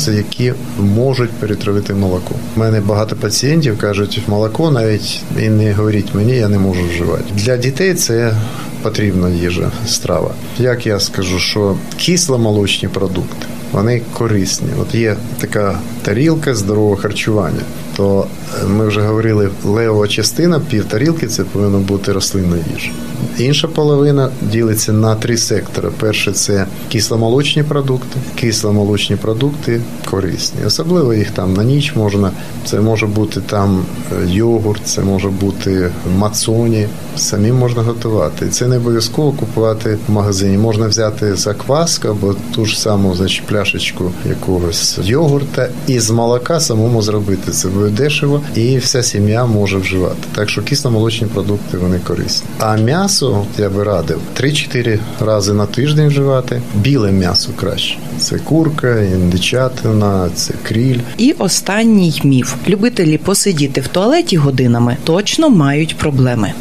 дегідрогенази, 0.00 0.14
які 0.14 0.52
можуть 0.78 1.30
перетравити 1.30 1.94
молоко. 1.94 2.34
У 2.56 2.60
мене 2.60 2.80
багато 2.80 3.16
пацієнтів 3.16 3.78
кажуть, 3.78 4.22
молоко 4.28 4.70
навіть 4.70 5.22
і 5.38 5.48
не 5.48 5.72
говоріть 5.72 6.14
мені, 6.14 6.32
я 6.32 6.48
не 6.48 6.58
можу 6.58 6.82
вживати. 6.88 7.24
Для 7.34 7.56
дітей 7.56 7.94
це 7.94 8.34
потрібна 8.82 9.28
їжа, 9.28 9.70
страва. 9.86 10.34
Як 10.58 10.86
я 10.86 11.00
скажу, 11.00 11.38
що 11.38 11.76
кисломолочні 11.96 12.88
продукти. 12.88 13.46
Вони 13.72 14.02
корисні. 14.12 14.68
От 14.80 14.94
є 14.94 15.16
така 15.40 15.78
тарілка 16.02 16.54
здорового 16.54 16.96
харчування. 16.96 17.62
То 18.00 18.26
ми 18.68 18.86
вже 18.86 19.00
говорили, 19.00 19.50
левова 19.64 20.08
частина, 20.08 20.60
пів 20.60 20.84
тарілки 20.84 21.26
це 21.26 21.44
повинно 21.44 21.78
бути 21.78 22.12
рослинна 22.12 22.56
їжа. 22.74 22.90
Інша 23.38 23.68
половина 23.68 24.30
ділиться 24.42 24.92
на 24.92 25.14
три 25.14 25.36
сектори. 25.36 25.90
Перше 26.00 26.32
це 26.32 26.66
кисломолочні 26.88 27.62
продукти. 27.62 28.20
Кисломолочні 28.34 29.16
продукти 29.16 29.80
корисні. 30.10 30.60
Особливо 30.66 31.14
їх 31.14 31.30
там 31.30 31.54
на 31.54 31.64
ніч 31.64 31.96
можна. 31.96 32.30
Це 32.64 32.80
може 32.80 33.06
бути 33.06 33.40
там 33.40 33.84
йогурт, 34.26 34.80
це 34.84 35.02
може 35.02 35.28
бути 35.28 35.90
мацоні. 36.16 36.86
Самим 37.16 37.56
можна 37.56 37.82
готувати. 37.82 38.48
Це 38.48 38.66
не 38.66 38.76
обов'язково 38.76 39.32
купувати 39.32 39.98
в 40.08 40.12
магазині. 40.12 40.58
Можна 40.58 40.86
взяти 40.86 41.36
закваску 41.36 42.08
або 42.08 42.34
ту 42.54 42.64
ж 42.64 42.80
саму 42.80 43.14
значить, 43.14 43.46
пляшечку 43.46 44.12
якогось 44.28 44.98
йогурта 45.04 45.68
і 45.86 46.00
з 46.00 46.10
молока 46.10 46.60
самому 46.60 47.02
зробити. 47.02 47.52
Це 47.52 47.68
дешево, 47.90 48.42
і 48.56 48.78
вся 48.78 49.02
сім'я 49.02 49.46
може 49.46 49.78
вживати. 49.78 50.28
Так 50.34 50.50
що 50.50 50.62
кисломолочні 50.62 51.26
продукти 51.26 51.78
вони 51.78 51.98
корисні. 51.98 52.48
А 52.58 52.76
м'ясо 52.76 53.44
я 53.58 53.70
би 53.70 53.84
радив 53.84 54.20
3-4 54.40 54.98
рази 55.20 55.52
на 55.52 55.66
тиждень 55.66 56.08
вживати. 56.08 56.62
Біле 56.74 57.12
м'ясо 57.12 57.50
краще. 57.56 57.98
Це 58.18 58.38
курка, 58.38 59.00
індичатина, 59.00 60.30
це 60.34 60.54
кріль. 60.62 60.98
І 61.18 61.32
останній 61.38 62.20
міф: 62.24 62.54
любителі 62.68 63.18
посидіти 63.18 63.80
в 63.80 63.88
туалеті 63.88 64.36
годинами 64.36 64.96
точно 65.04 65.50
мають 65.50 65.96
проблеми. 65.96 66.52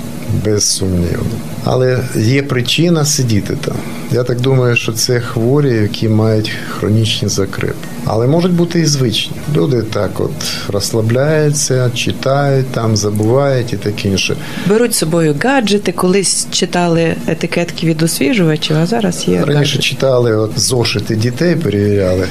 Безсумнівно. 0.45 1.39
Але 1.63 1.99
є 2.15 2.43
причина 2.43 3.05
сидіти 3.05 3.57
там. 3.65 3.75
Я 4.11 4.23
так 4.23 4.41
думаю, 4.41 4.75
що 4.75 4.91
це 4.91 5.19
хворі, 5.19 5.73
які 5.73 6.09
мають 6.09 6.51
хронічні 6.79 7.27
закрепи. 7.29 7.73
Але 8.05 8.27
можуть 8.27 8.51
бути 8.53 8.79
і 8.79 8.85
звичні. 8.85 9.35
Люди 9.55 9.81
так 9.81 10.19
от 10.19 10.31
розслабляються, 10.67 11.91
читають 11.95 12.67
там, 12.67 12.97
забувають 12.97 13.73
і 13.73 13.77
таке 13.77 14.09
інше. 14.09 14.35
Беруть 14.67 14.93
з 14.93 14.97
собою 14.97 15.35
гаджети, 15.43 15.91
колись 15.91 16.47
читали 16.51 17.15
етикетки 17.27 17.87
від 17.87 18.01
освіжувачів, 18.01 18.77
а 18.77 18.85
зараз 18.85 19.27
є 19.27 19.39
Раніше 19.39 19.53
гаджети. 19.57 19.83
читали 19.83 20.35
от 20.35 20.59
зошити 20.59 21.15
дітей, 21.15 21.55
перевіряли, 21.55 22.27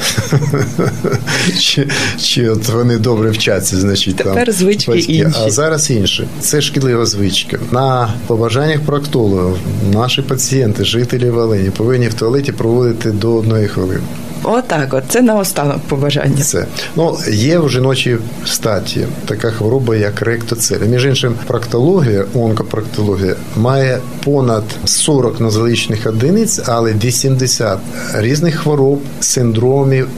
чи, 1.60 1.88
чи 2.20 2.48
от 2.48 2.68
вони 2.68 2.98
добре 2.98 3.30
вчаться, 3.30 3.76
значить 3.76 4.16
там 4.16 4.26
Тепер 4.26 4.52
звички 4.52 4.98
інші. 4.98 5.38
А 5.44 5.50
зараз 5.50 5.90
інше. 5.90 6.28
Це 6.40 6.60
шкідлива 6.60 7.06
звичка. 7.06 7.58
На 7.70 8.12
побажаннях 8.26 8.80
проктологів 9.18 9.58
наші 9.92 10.22
пацієнти, 10.22 10.84
жителі 10.84 11.30
Волині, 11.30 11.70
повинні 11.70 12.08
в 12.08 12.14
туалеті 12.14 12.52
проводити 12.52 13.10
до 13.10 13.34
одної 13.34 13.68
хвилини. 13.68 14.00
Отак, 14.42 14.94
от 14.94 15.04
це 15.08 15.22
наостанок 15.22 15.78
побажання. 15.88 16.42
Це 16.42 16.66
ну 16.96 17.18
є 17.30 17.58
в 17.58 17.70
жіночій 17.70 18.16
статі 18.46 19.06
така 19.26 19.50
хвороба, 19.50 19.96
як 19.96 20.22
ректоцель. 20.22 20.80
Між 20.80 21.04
іншим, 21.04 21.34
проктологія, 21.46 22.24
онкопроктологія 22.34 23.34
має 23.56 23.98
понад 24.24 24.64
40 24.84 25.40
нозологічних 25.40 26.06
одиниць, 26.06 26.60
але 26.66 26.94
80 27.04 27.78
різних 28.14 28.54
хвороб, 28.54 29.00
синдромів 29.20 30.08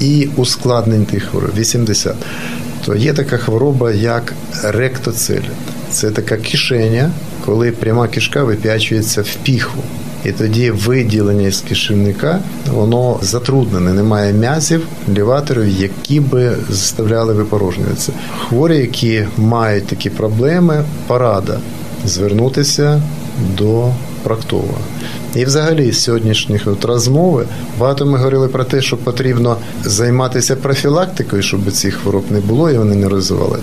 і 0.00 0.28
ускладнень 0.36 1.04
тих 1.04 1.24
хвороб. 1.24 1.50
80. 1.56 2.14
То 2.86 2.94
є 2.94 3.12
така 3.12 3.36
хвороба, 3.36 3.92
як 3.92 4.32
ректоцель. 4.62 5.42
Це 5.90 6.10
така 6.10 6.36
кишеня, 6.36 7.10
коли 7.44 7.70
пряма 7.70 8.08
кишка 8.08 8.44
вип'ячується 8.44 9.22
в 9.22 9.34
піхву. 9.42 9.82
І 10.24 10.32
тоді 10.32 10.70
виділення 10.70 11.50
з 11.50 11.60
кишівника 11.60 12.40
воно 12.72 13.18
затруднене, 13.22 13.92
немає 13.92 14.32
м'язів, 14.32 14.86
ліваторів, 15.08 15.68
які 15.80 16.20
би 16.20 16.56
заставляли 16.68 17.34
випорожнюватися. 17.34 18.12
Хворі, 18.38 18.76
які 18.76 19.24
мають 19.36 19.86
такі 19.86 20.10
проблеми, 20.10 20.84
порада 21.06 21.58
звернутися 22.04 23.02
до 23.58 23.92
проктолога. 24.22 24.78
І 25.34 25.44
взагалі 25.44 25.92
з 25.92 26.02
сьогоднішніх 26.02 26.66
от 26.66 26.84
розмови 26.84 27.46
багато 27.78 28.06
ми 28.06 28.18
говорили 28.18 28.48
про 28.48 28.64
те, 28.64 28.82
що 28.82 28.96
потрібно 28.96 29.56
займатися 29.84 30.56
профілактикою, 30.56 31.42
щоб 31.42 31.72
цих 31.72 31.94
хвороб 31.94 32.24
не 32.30 32.40
було 32.40 32.70
і 32.70 32.78
вони 32.78 32.94
не 32.94 33.08
розвивали. 33.08 33.58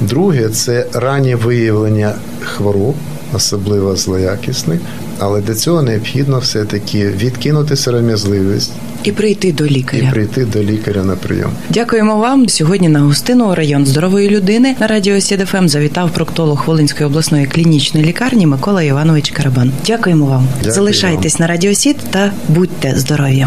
Друге 0.00 0.48
це 0.48 0.86
раннє 0.92 1.36
виявлення 1.36 2.14
хвороб, 2.40 2.94
особливо 3.34 3.96
злоякісних, 3.96 4.80
але 5.18 5.40
для 5.40 5.54
цього 5.54 5.82
необхідно 5.82 6.38
все-таки 6.38 7.06
відкинути 7.08 7.76
сором'язливість 7.76 8.72
І 9.04 9.12
прийти 9.12 9.52
до 9.52 9.66
і 9.66 9.70
лікаря. 9.70 10.08
прийти 10.10 10.44
до 10.44 10.62
лікаря 10.62 11.04
на 11.04 11.16
прийом. 11.16 11.52
Дякуємо 11.70 12.16
вам. 12.16 12.48
Сьогодні 12.48 12.88
на 12.88 13.00
гостину 13.00 13.54
район 13.54 13.86
здорової 13.86 14.30
людини 14.30 14.76
на 14.80 14.86
радіо 14.86 15.20
СІД 15.20 15.49
FM 15.49 15.68
завітав 15.68 16.10
проктолог 16.10 16.64
Волинської 16.66 17.06
обласної 17.06 17.46
клінічної 17.46 18.06
лікарні 18.06 18.46
Микола 18.46 18.82
Іванович 18.82 19.30
Карабан. 19.30 19.72
Дякуємо 19.86 20.26
вам. 20.26 20.48
Дякую 20.56 20.74
Залишайтесь 20.74 21.38
на 21.38 21.46
радіо 21.46 21.74
СІД 21.74 21.96
та 22.10 22.32
будьте 22.48 22.94
здорові. 22.96 23.46